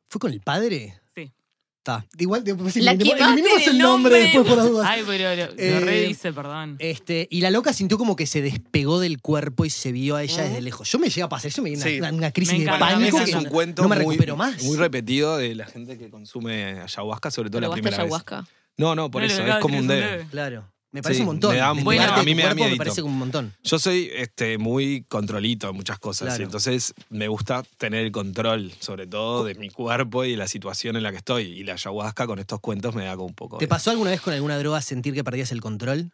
[0.08, 1.00] ¿Fue con el padre?
[1.16, 1.32] Sí.
[1.78, 2.06] Está.
[2.18, 4.20] Igual después La eliminemos, quemaste eliminemos el nombre nombre.
[4.20, 4.86] después por las dudas.
[4.90, 6.76] Ay, pero lo, lo Eh, redice, perdón.
[6.78, 10.22] Este, y la loca sintió como que se despegó del cuerpo y se vio a
[10.22, 10.90] ella desde lejos.
[10.90, 11.98] Yo me llega a pasar, yo me dio una, Sí.
[11.98, 13.96] una- una crisis Me de encanta, pánico me ese que es un cuento no me
[13.96, 14.62] muy, recupero más.
[14.62, 18.04] muy repetido de la gente que consume ayahuasca, sobre todo la ¿Probaste primera vez.
[18.04, 18.46] ayahuasca?
[18.78, 20.26] No, no, por No, eso, es como un es debe.
[20.30, 20.71] Claro.
[20.93, 21.53] Me parece Sí, un montón.
[21.53, 23.55] me da- bueno, a mí me da cuerpo me parece un montón.
[23.64, 26.43] Yo soy este, muy controlito en muchas cosas, Claro.
[26.43, 30.47] y entonces me gusta tener el control, sobre todo de mi cuerpo y de la
[30.47, 31.45] situación en la que estoy.
[31.45, 33.57] Y la ayahuasca con estos cuentos me da como un poco.
[33.57, 36.12] ¿Te de- pasó alguna vez con alguna droga sentir que perdías el control?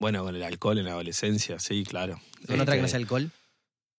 [0.00, 2.18] Bueno, con el alcohol en la adolescencia, sí, claro.
[2.46, 3.30] ¿Con otra que no Este, sea alcohol?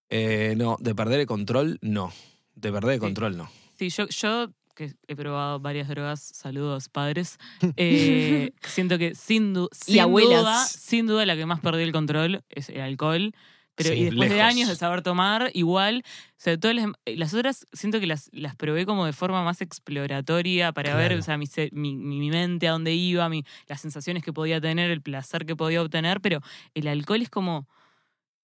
[0.10, 2.12] eh, no, de perder el control, no.
[2.56, 3.02] De perder el Sí.
[3.02, 3.52] control, no.
[3.78, 7.38] Sí, yo, yo que he probado varias drogas, saludos padres,
[7.78, 10.30] eh, siento que sin, du- sin abuelas.
[10.44, 13.34] duda, sin duda la que más perdí el control es el alcohol.
[13.76, 17.34] Pero Sí, y después de años de saber tomar, igual, o sea, todas las, las
[17.36, 21.38] otras siento que las, las probé como de forma más exploratoria para ver, o sea,
[21.38, 24.90] mi, se- mi, mi- mi mente a dónde iba, mi, las sensaciones que podía tener,
[24.90, 26.40] el placer que podía obtener, pero
[26.74, 27.68] el alcohol es como,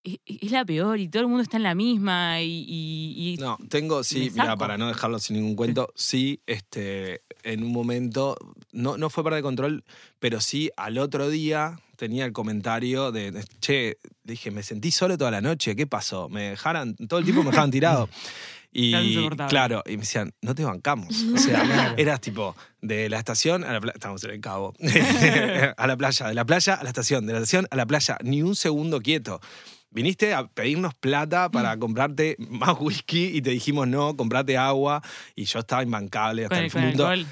[0.04, 2.66] es, es la peor y todo el mundo está en la misma y...
[2.68, 7.64] y- y- No, tengo, sí, mira, para no dejarlo sin ningún cuento, sí, este, en
[7.64, 8.38] un momento,
[8.72, 9.84] no, no fue perder de control,
[10.20, 15.32] pero sí al otro día tenía el comentario de, che, dije, me sentí solo toda
[15.32, 16.28] la noche, ¿qué pasó?
[16.28, 18.10] Me dejaran, todo el tiempo me dejaban tirado.
[18.76, 18.91] Y
[19.49, 21.14] claro, y me decían, no te bancamos.
[21.36, 24.74] O sea, eras tipo de la estación a la playa, estamos en el cabo,
[25.78, 28.18] a la playa, de la playa a la estación, de la estación a la playa,
[28.24, 29.39] ni un segundo quieto.
[29.94, 31.52] Viniste a pedirnos plata Mm.
[31.52, 35.02] para comprarte más whisky y te dijimos no, comprate agua.
[35.36, 37.08] Y yo estaba imbancable hasta con el fondo.
[37.08, 37.28] alcohol.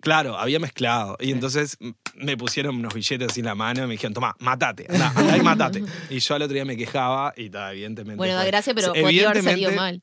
[0.00, 1.16] Claro, había mezclado.
[1.20, 1.30] Y Sí.
[1.32, 4.86] entonces mm, me pusieron unos billetes así en la mano y me dijeron, toma, matate,
[4.88, 5.82] andá, andá y matate.
[6.10, 8.16] Y yo al otro día me quejaba y ta, evidentemente.
[8.16, 10.02] Bueno, da gracia, pero podría haber salido mal.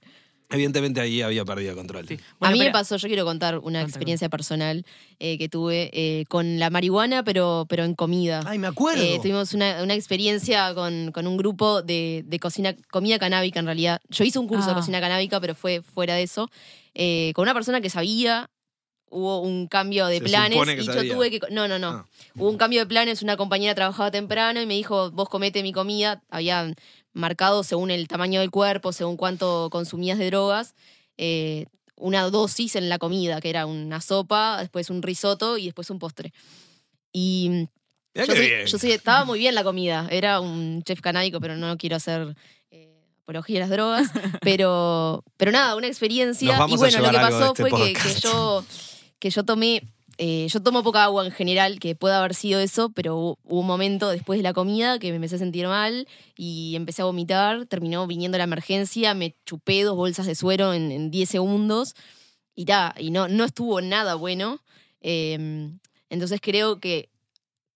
[0.52, 2.08] Evidentemente ahí había perdido control.
[2.08, 2.18] Sí.
[2.40, 4.84] a mí me pasó, yo quiero contar una experiencia personal
[5.20, 8.42] eh, que tuve eh, con la marihuana, pero, pero en comida.
[8.46, 9.04] Ay, me acuerdo.
[9.04, 13.66] Eh, tuvimos una, una experiencia con, con un grupo de, de cocina, comida canábica en
[13.68, 14.02] realidad.
[14.10, 14.76] Yo hice un curso de Ah.
[14.76, 16.50] cocina canábica, pero fue fuera de eso.
[16.96, 18.50] eh, con una persona que sabía
[19.12, 21.14] hubo un cambio de Se planes y yo sabía.
[21.14, 21.40] tuve que...
[21.52, 21.90] No, no, no.
[21.90, 22.06] Ah.
[22.36, 25.74] Hubo un cambio de planes, una compañera trabajaba temprano y me dijo, vos comete mi
[25.74, 26.22] comida.
[26.30, 26.76] Habían
[27.14, 30.76] marcado según el tamaño del cuerpo, según cuánto consumías de drogas,
[31.18, 35.90] eh, una dosis en la comida, que era una sopa, después un risotto y después
[35.90, 36.32] un postre.
[37.12, 37.68] Y
[38.14, 40.08] yo soy- yo soy- estaba muy bien la comida.
[40.12, 42.36] Era un chef canábico, pero no quiero hacer
[42.72, 44.10] eh, apología de las drogas.
[44.42, 46.56] Pero, pero nada, una experiencia.
[46.68, 48.64] Y bueno, lo que pasó este fue que, yo,
[49.20, 49.84] que yo tomé.
[50.18, 53.68] eh, yo tomo poca agua en general, que puede haber sido eso, pero hubo, un
[53.68, 57.66] momento después de la comida que me empecé a sentir mal y empecé a vomitar.
[57.68, 61.96] Terminó viniendo la emergencia, me chupé dos bolsas de suero en, en 10 segundos
[62.56, 64.62] y ta, y no, no estuvo nada bueno.
[65.02, 65.70] Eh,
[66.10, 67.10] entonces creo que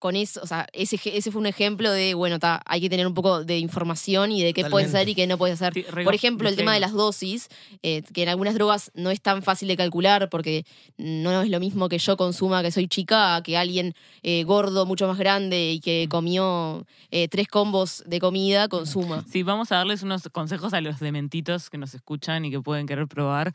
[0.03, 3.07] con eso, o sea, ese, ese fue un ejemplo de, bueno, ta, hay que tener
[3.07, 5.73] un poco de información y de qué puedes hacer y qué no puedes hacer.
[5.73, 7.47] Sí, Por ejemplo, el tema de las dosis,
[7.83, 10.65] eh, que en algunas drogas no es tan fácil de calcular porque
[10.97, 15.07] no es lo mismo que yo consuma, que soy chica, que alguien eh, gordo, mucho
[15.07, 19.23] más grande y que comió eh, tres combos de comida consuma.
[19.31, 22.87] Sí, vamos a darles unos consejos a los dementitos que nos escuchan y que pueden
[22.87, 23.53] querer probar.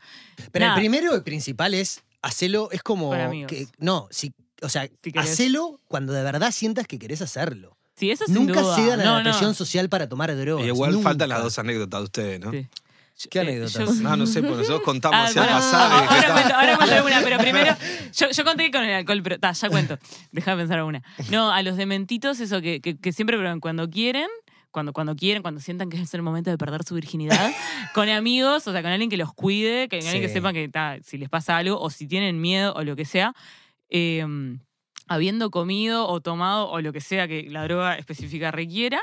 [0.51, 0.77] Pero Nada.
[0.77, 3.11] el primero y principal es hacelo, es como
[3.47, 7.77] que no, si, o sea, Si hacelo cuando de verdad sientas que querés hacerlo.
[7.95, 8.75] Sí, eso sin Nunca duda.
[8.75, 9.29] cedan a no, la no.
[9.31, 10.63] presión social para tomar drogas.
[10.65, 11.09] Y igual nunca.
[11.09, 12.51] faltan las dos anécdotas de ustedes, ¿no?
[12.51, 12.67] Sí.
[13.29, 13.73] ¿Qué Eh, anécdotas?
[13.73, 15.93] yo- No, no sé, porque nosotros contamos Ah, hacia el bueno, pasado.
[15.93, 17.75] ahora, cuento, ahora cuento una, pero primero,
[18.15, 19.97] yo, yo conté con el alcohol, pero ta, ya cuento.
[20.31, 21.03] Deja de pensar una.
[21.29, 24.27] No, a los dementitos, eso que, que, que siempre prueban cuando quieren,
[24.71, 27.51] cuando, cuando quieren, cuando sientan que es el momento de perder su virginidad,
[27.93, 30.95] con amigos, o sea, con alguien que los cuide, que alguien que sepa que ta,
[31.03, 33.33] si les pasa algo, o si tienen miedo, o lo que sea,
[33.89, 34.25] eh,
[35.07, 39.01] habiendo comido o tomado, o lo que sea que la droga específica requiera.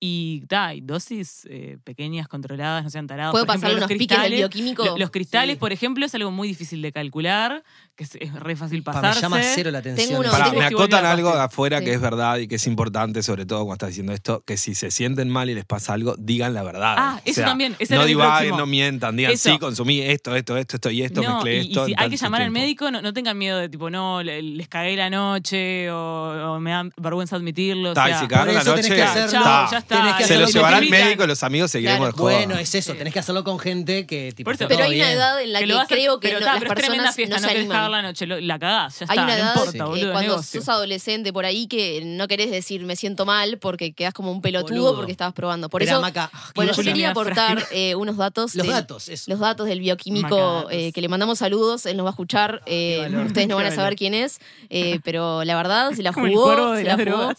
[0.00, 3.32] Y ta, y dosis eh, pequeñas, controladas, no sean tarados.
[3.32, 4.84] Puedo Por ejemplo, pasarle los unos piques del cristales- bioquímico.
[4.84, 5.58] lo- Los cristales, Sí.
[5.58, 7.64] por ejemplo, es algo muy difícil de calcular,
[7.96, 9.18] que es, es re fácil Pa, pasarse.
[9.18, 10.06] me llama cero la atención.
[10.08, 11.46] Tengo uno- Pará, tengo me que acotan algo de pasar.
[11.46, 11.84] afuera Sí.
[11.86, 14.76] que es verdad y que es importante, sobre todo cuando estás diciendo esto, que si
[14.76, 16.94] se sienten mal y les pasa algo, digan la verdad.
[16.96, 18.56] Ah, O eso también, ese no era mi divaguen, próximo.
[18.58, 19.50] no mientan, digan, Eso.
[19.50, 21.86] sí, consumí esto, esto, esto, esto y esto, No, mezclé y, y esto.
[21.86, 22.60] si en hay que tanto llamar al tiempo.
[22.60, 26.60] médico, no, no tengan miedo de tipo, no, le- les cagué la noche o, o
[26.60, 27.90] me da vergüenza admitirlo.
[27.90, 29.32] o Ta, y sea, si cagaron la eso tenés noche, que ya, hacerlo.
[29.32, 29.87] chao, ya está.
[29.96, 31.04] Tenés que se hacerlo lo llevará al invitan.
[31.06, 32.12] médico y los amigos seguiremos Claro.
[32.12, 32.46] de joda.
[32.46, 34.90] Bueno, es eso, tenés que hacerlo con gente que tipo, Por eso- está Pero todo
[34.92, 35.16] hay una bien.
[35.18, 36.76] edad en la que, lo vas a- creo que pero no- ta, las pero es
[36.78, 38.02] tremenda personas fiesta, no no, se querés cagar animan.
[38.02, 40.30] la noche, lo- la cagás, ya Hay está, una no edad importa, eh, boludo, cuando
[40.32, 40.60] negocio.
[40.60, 44.40] sos adolescente por ahí que no querés decir me siento mal porque quedás como un
[44.42, 44.96] pelotudo Boludo.
[44.96, 45.68] porque estabas probando.
[45.68, 48.54] Por Esperá, eso, Maca, ¿qué bueno, ibas yo a quería aportar eh, unos datos.
[48.54, 49.24] Los del- datos, eso.
[49.30, 52.62] Los datos del bioquímico eh, que le mandamos saludos, él nos va a escuchar.
[52.66, 56.12] eh, valor, ustedes no van a saber quién es, eh, pero la verdad se la
[56.18, 56.44] Como el jugó.
[56.44, 57.16] cuervo de se la las jugó.
[57.18, 57.38] drogas.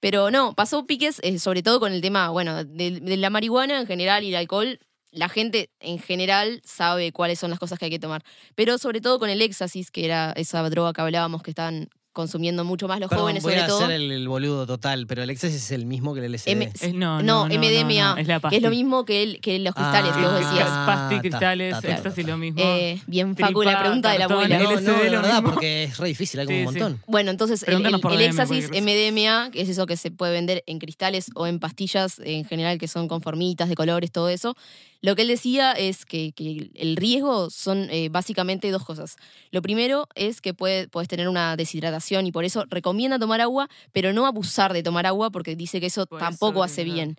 [0.00, 3.80] Pero no, pasó piques, eh, sobre todo con el tema, bueno, de, de la marihuana
[3.80, 4.78] en general y el alcohol.
[5.10, 8.22] La gente en general sabe cuáles son las cosas que hay que tomar.
[8.54, 11.88] Pero sobre todo con el éxtasis, que era esa droga que hablábamos que están
[12.18, 13.78] consumiendo mucho más los Perdón, jóvenes, voy sobre a todo.
[13.84, 16.48] hacer el, el boludo total, pero el éxtasis es el mismo que el LSD.
[16.50, 19.04] M- Es- no, no, no, no, MDMA, no, no, es la que es lo mismo
[19.04, 20.68] que, el, que los cristales que Ah, vos decías.
[20.68, 22.30] Ah, Pasti, ta, cristales, ta, ta, éxtasis, ta.
[22.32, 22.60] lo mismo.
[22.60, 24.58] Eh, bien, Facu, la pregunta de la abuela.
[24.58, 25.50] No, no, lo verdad, mismo.
[25.50, 26.80] porque es re difícil, hay como Sí, un sí.
[26.80, 27.02] montón.
[27.06, 31.46] Bueno, entonces el, éxtasis MDMA, que es eso que se puede vender en cristales o
[31.46, 34.56] en pastillas en general, que son con formitas de colores, todo eso.
[35.00, 39.16] Lo que él decía es que, que el riesgo son eh, básicamente dos cosas.
[39.52, 43.68] Lo primero es que puede, puedes tener una deshidratación y por eso recomienda tomar agua,
[43.92, 47.16] pero no abusar de tomar agua porque dice que eso Por tampoco eso, hace bien.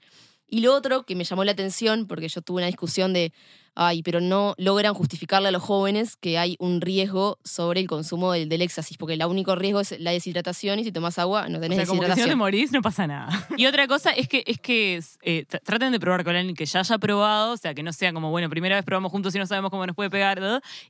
[0.50, 3.32] Y lo otro que me llamó la atención, porque yo tuve una discusión de,
[3.76, 8.32] ay, pero no logran justificarle a los jóvenes que hay un riesgo sobre el consumo
[8.34, 11.60] del, del éxtasis, porque el único riesgo es la deshidratación y si tomas agua no
[11.60, 12.38] O tenés sea, como que si no te deshidratación.
[12.40, 13.48] morís, no pasa nada.
[13.58, 16.66] Y otra cosa es que, es que eh, tr- traten de probar con alguien que
[16.66, 19.38] ya haya probado, o sea, que no sea como, bueno, primera vez probamos juntos y
[19.40, 20.42] no sabemos cómo nos puede pegar,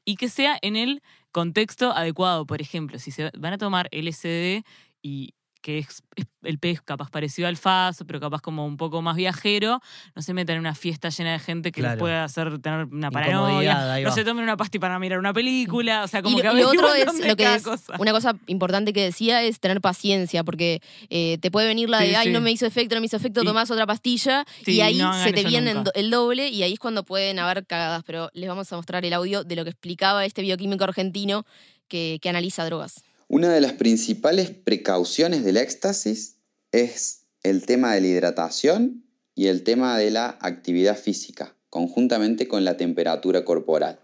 [0.06, 1.02] y que sea en el
[1.32, 2.46] contexto adecuado.
[2.46, 4.64] Por ejemplo, si se van a tomar LSD
[5.02, 9.02] y que es, es el pez capaz parecido al FAS, pero capaz como un poco
[9.02, 9.82] más viajero,
[10.16, 13.12] no se metan en una fiesta llena de gente que les pueda hacer tener una
[13.12, 16.48] paranoia, no se tomen una pasti para mirar una película, o sea, como y, que
[16.48, 17.96] y lo otro es lo que es cosa.
[18.00, 22.08] una cosa importante que decía es tener paciencia porque eh, te puede venir la Sí,
[22.08, 22.34] de ay sí.
[22.34, 24.98] no me hizo efecto no me hizo efecto Y- tomás otra pastilla Sí, y ahí
[24.98, 25.92] no se te viene nunca.
[25.96, 29.12] el doble y ahí es cuando pueden haber cagadas pero les vamos a mostrar el
[29.14, 31.46] audio de lo que explicaba este bioquímico argentino
[31.90, 36.38] que, que analiza drogas Una de las principales precauciones del éxtasis
[36.72, 39.06] es el tema de la hidratación
[39.36, 44.00] y el tema de la actividad física, conjuntamente con la temperatura corporal.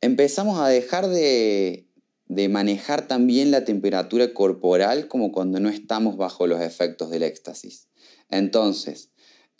[0.00, 1.86] Empezamos a dejar de,
[2.50, 7.86] manejar también la temperatura corporal como cuando no estamos bajo los efectos del éxtasis.
[8.28, 9.10] Entonces,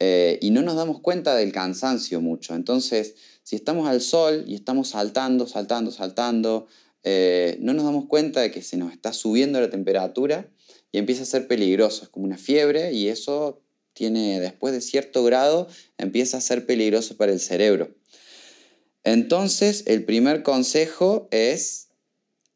[0.00, 2.57] eh, y no nos damos cuenta del cansancio mucho.
[2.57, 6.66] Entonces, si estamos al sol y estamos saltando, saltando, saltando,
[7.05, 10.48] eh, no nos damos cuenta de que se nos está subiendo la temperatura
[10.92, 13.61] y empieza a ser peligroso, es como una fiebre y eso
[13.92, 17.94] tiene, después de cierto grado, empieza a ser peligroso para el cerebro.
[19.05, 21.88] Entonces, el primer consejo es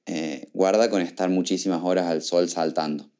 [0.06, 3.10] eh, guarda con estar muchísimas horas al sol saltando.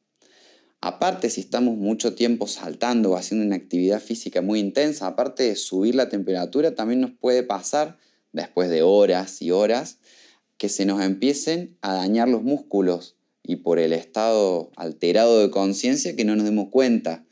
[0.79, 5.55] Aparte, si estamos mucho tiempo saltando o haciendo una actividad física muy intensa, aparte de
[5.57, 7.97] subir la temperatura, también nos puede pasar,
[8.31, 9.97] después de horas y horas,
[10.57, 16.15] que se nos empiecen a dañar los músculos y por el estado alterado de conciencia
[16.15, 17.25] que no nos demos cuenta.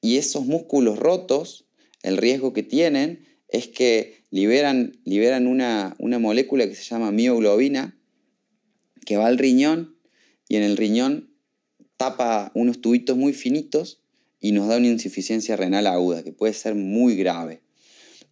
[0.00, 1.66] Y esos músculos rotos,
[2.02, 7.98] el riesgo que tienen es que liberan, liberan una, una molécula que se llama mioglobina,
[9.04, 9.96] que va al riñón
[10.48, 11.30] y en el riñón
[11.96, 14.00] tapa unos tubitos muy finitos
[14.40, 17.62] y nos da una insuficiencia renal aguda, que puede ser muy grave.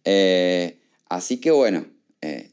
[0.03, 1.85] Eh, así que bueno,
[2.21, 2.50] eh,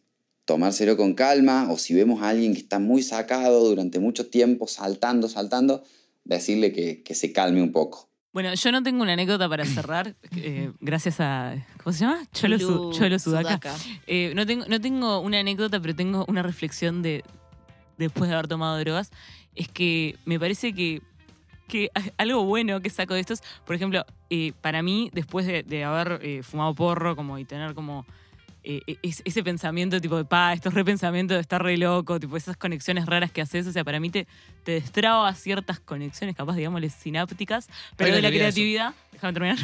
[0.48, 4.66] tomárselo con calma, o si vemos a alguien que está muy sacado durante mucho tiempo,
[4.66, 5.84] saltando, saltando,
[6.24, 8.08] decirle que, que se calme un poco.
[8.32, 11.54] Bueno, yo no tengo una anécdota para cerrar, eh, gracias a.
[11.84, 12.22] ¿Cómo se llama?
[12.32, 13.18] Cholo, Cholo.
[13.18, 13.76] Sudaka.
[14.06, 17.24] Eh, no, tengo, no tengo una anécdota, pero tengo una reflexión de
[17.98, 19.10] después de haber tomado drogas.
[19.54, 21.02] Es que me parece que,
[21.68, 25.84] que algo bueno que saco de estos, por ejemplo, eh, para mí, después de, de
[25.84, 28.06] haber eh, fumado porro como y tener como
[28.70, 32.56] eh, es- ese pensamiento tipo de pa, estos repensamientos de estar re loco, tipo esas
[32.56, 34.26] conexiones raras que haces, o sea, para mí te,
[34.62, 38.94] te destraba ciertas conexiones, capaz, digámosle, sinápticas, pero Ay, de la creatividad.
[39.12, 39.58] Déjame terminar.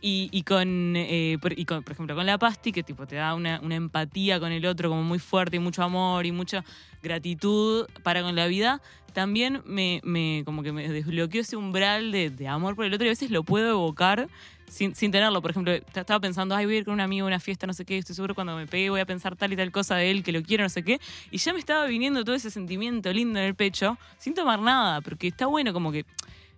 [0.00, 3.16] Y, y con, eh, por, y con, por ejemplo, con la pasti, que tipo te
[3.16, 6.64] da una, una empatía con el otro como muy fuerte y mucho amor y mucha
[7.02, 8.80] gratitud para con la vida,
[9.12, 13.04] también me, me como que me desbloqueó ese umbral de, de amor por el otro
[13.06, 14.28] y a veces lo puedo evocar
[14.68, 15.40] sin, sin tenerlo.
[15.42, 17.72] Por ejemplo, estaba pensando, ay, voy a ir con un amigo a una fiesta, no
[17.72, 20.10] sé qué, estoy seguro cuando me pegue voy a pensar tal y tal cosa de
[20.10, 21.00] él, que lo quiero, no sé qué.
[21.30, 25.00] Y ya me estaba viniendo todo ese sentimiento lindo en el pecho, sin tomar nada,
[25.00, 26.04] porque está bueno como que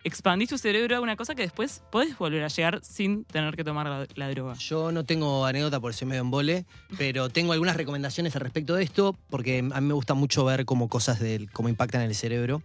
[0.05, 3.65] expandís tu cerebro a una cosa que después podés volver a llegar sin tener que
[3.65, 4.55] tomar la, droga.
[4.55, 6.65] Yo no tengo anécdota por soy medio embole,
[6.97, 10.65] pero tengo algunas recomendaciones al respecto de esto, porque a mí me gusta mucho ver
[10.65, 12.63] cómo cosas del, cómo impactan en el cerebro.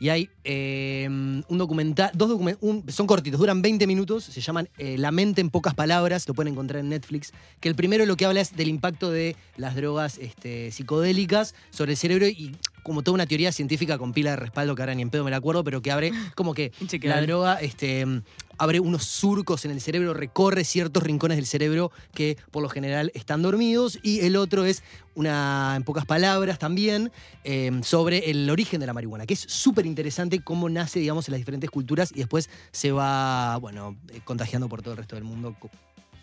[0.00, 2.38] Y hay eh, un documental, dos
[2.88, 6.52] son cortitos, duran 20 minutos, se llaman eh, La mente en pocas palabras, lo pueden
[6.52, 10.18] encontrar en Netflix, que el primero lo que habla es del impacto de las drogas
[10.18, 14.76] este, psicodélicas sobre el cerebro y como toda una teoría científica con pila de respaldo,
[14.76, 16.70] que ahora ni en pedo me la acuerdo, pero que abre como que
[17.02, 18.06] la droga este,
[18.58, 23.10] abre unos surcos en el cerebro, recorre ciertos rincones del cerebro que por lo general
[23.14, 23.98] están dormidos.
[24.02, 24.82] Y el otro es
[25.14, 27.10] una, en pocas palabras también,
[27.42, 31.32] eh, sobre el origen de la marihuana, que es súper interesante cómo nace, digamos, en
[31.32, 35.24] las diferentes culturas y después se va, bueno, eh, contagiando por todo el resto del
[35.24, 35.56] mundo,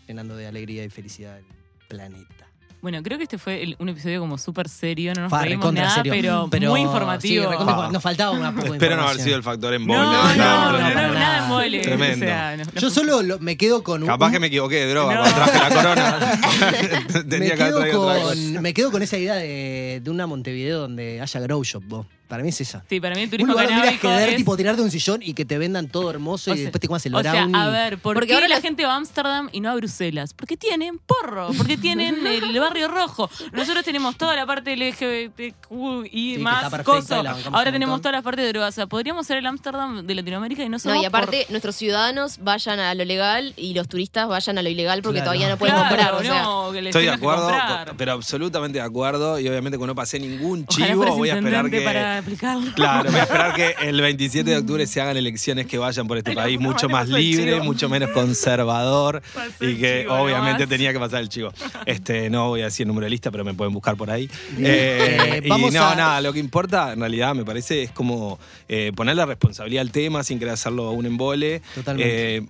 [0.08, 1.46] llenando de alegría y felicidad el
[1.88, 2.51] planeta.
[2.82, 5.66] Bueno, creo que este fue el- un episodio como súper serio, no nos Fa, reímos
[5.66, 6.48] recontra nada, serio.
[6.50, 7.90] pero, muy sí, informativo.
[7.92, 10.36] nos faltaba una poco de Espero no haber sido el factor en no, no, no,
[10.36, 11.44] no, no, no, para nada nada.
[11.44, 11.80] en mole.
[11.82, 12.26] Tremendo.
[12.26, 14.76] O sea, no- Yo solo lo- me quedo con un- Capaz un- que me equivoqué
[14.78, 15.22] de droga No.
[15.22, 16.20] cuando traje la corona.
[17.14, 18.22] me Tenía que haber quedo, cosa.
[18.24, 22.06] con, me quedo con esa idea de, de una Montevideo donde haya grow shop, vos.
[22.32, 22.82] Para mí es esa.
[22.90, 24.36] Sí, para mí el Un turismo lugar donde ir a canábico quedar, es...
[24.38, 26.80] tipo tirarte de un sillón y que te vendan todo hermoso o y sea- después
[26.80, 27.58] te comas el o sea, brownie.
[27.60, 29.76] a ver, ¿por Porque qué ahora la las- gente va a Ámsterdam y no a
[29.76, 30.34] Bruselas?
[30.34, 33.30] Porque tienen porro, porque tienen el barrio rojo.
[33.52, 37.20] Nosotros tenemos toda la parte LGBTQ y Sí, que más cosas.
[37.20, 38.02] y la bancamos Ahora un tenemos montón.
[38.04, 38.70] toda la parte de drogas.
[38.70, 41.46] O sea, podríamos ser el Ámsterdam de Latinoamérica y no somos No, y por- aparte,
[41.50, 45.32] nuestros ciudadanos vayan a lo legal y los turistas vayan a lo ilegal porque Claro.
[45.32, 46.14] todavía no pueden Claro, comprar.
[46.16, 47.94] O sea, no, que les Estoy de tengas que acuerdo, comprar.
[47.98, 49.40] pero absolutamente de acuerdo.
[49.40, 51.84] Y obviamente que no pasé ningún Ojalá chivo, fueras voy a esperar intendente que.
[51.86, 52.74] para aplicarlo.
[52.74, 56.18] Claro, voy a esperar que el 27 de octubre se hagan elecciones que vayan por
[56.18, 57.64] este Ay, país mucho más libre, chivo.
[57.66, 59.22] mucho menos conservador
[59.62, 61.52] y que chivo obviamente tenía que pasar el chivo.
[61.86, 64.30] Este, no voy a decir el número de lista, pero me pueden buscar por ahí.
[64.58, 67.92] Eh, Eh, y vamos no, a- nada, lo que importa en realidad me parece es
[67.92, 71.62] como eh, poner la responsabilidad al tema sin querer hacerlo a un embole.
[71.76, 72.46] Totalmente.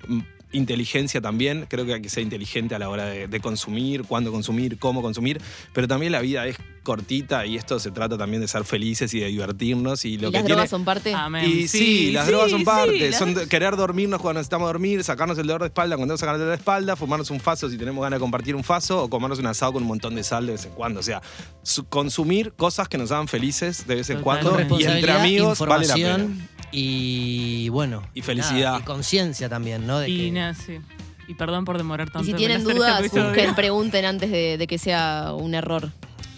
[0.53, 4.31] Inteligencia también, creo que hay que ser inteligente a la hora de, de consumir, cuándo
[4.31, 5.41] consumir, cómo consumir,
[5.73, 9.19] pero también la vida es cortita y esto se trata también de ser felices y
[9.19, 11.13] de divertirnos y lo y que las tiene drogas son parte.
[11.13, 11.45] Amén.
[11.47, 13.13] y sí, las drogas son sí, parte.
[13.13, 16.25] son de- querer dormirnos cuando necesitamos dormir, sacarnos el dolor de espalda cuando tenemos que
[16.25, 19.03] sacar el dolor de espalda, fumarnos un faso si tenemos ganas de compartir un faso
[19.03, 20.99] o comernos un asado con un montón de sal de vez en cuando.
[20.99, 21.21] O sea,
[21.61, 25.85] su- consumir cosas que nos hagan felices de vez en cuando y entre amigos vale
[25.87, 26.27] la pena.
[26.71, 28.01] Y bueno.
[28.13, 28.71] Y felicidad.
[28.73, 29.99] nada, y conciencia también, ¿no?
[29.99, 30.79] De Y que- nada, sí.
[31.27, 32.21] Y perdón por demorar tanto.
[32.23, 35.89] Y si en tienen este dudas, busquen, pregunten antes de, de que sea un error.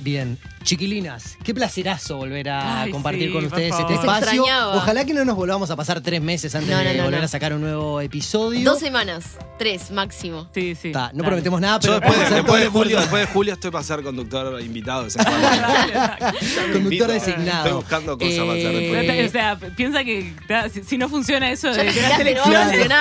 [0.01, 0.37] Bien.
[0.63, 4.43] Chiquilinas, qué placerazo volver a Ay, compartir sí, con ustedes este espacio.
[4.73, 7.19] Ojalá que no nos volvamos a pasar tres meses antes No, no, de no, volver
[7.19, 7.25] no.
[7.25, 8.63] a sacar un nuevo episodio.
[8.69, 10.47] Dos semanas, tres máximo.
[10.53, 10.91] Sí, sí.
[10.91, 11.23] Ta, no Dale.
[11.25, 12.99] prometemos nada, Yo pero después, de julio, esfuerzo.
[13.01, 15.07] después de julio estoy para ser conductor invitado.
[16.73, 17.57] Conductor designado.
[17.65, 19.29] Estoy buscando cosas para hacer Eh, después.
[19.29, 22.91] O sea, piensa que ta, si, si no funciona eso de, la te lo selección,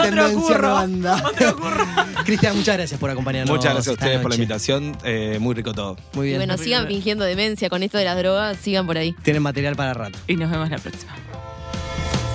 [0.00, 0.76] otro curro.
[1.26, 1.86] Otro curro.
[2.24, 3.54] Cristian, muchas gracias por acompañarnos.
[3.54, 4.96] Muchas gracias a ustedes por la invitación.
[5.04, 5.96] eh, muy rico todo.
[6.14, 6.38] Muy Y bien.
[6.40, 9.14] bueno, sigan fingiendo demencia con esto de las drogas, sigan por ahí.
[9.22, 10.18] Tienen material para rato.
[10.26, 11.14] Y nos vemos la próxima.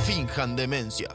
[0.06, 1.10] Finjan demencia.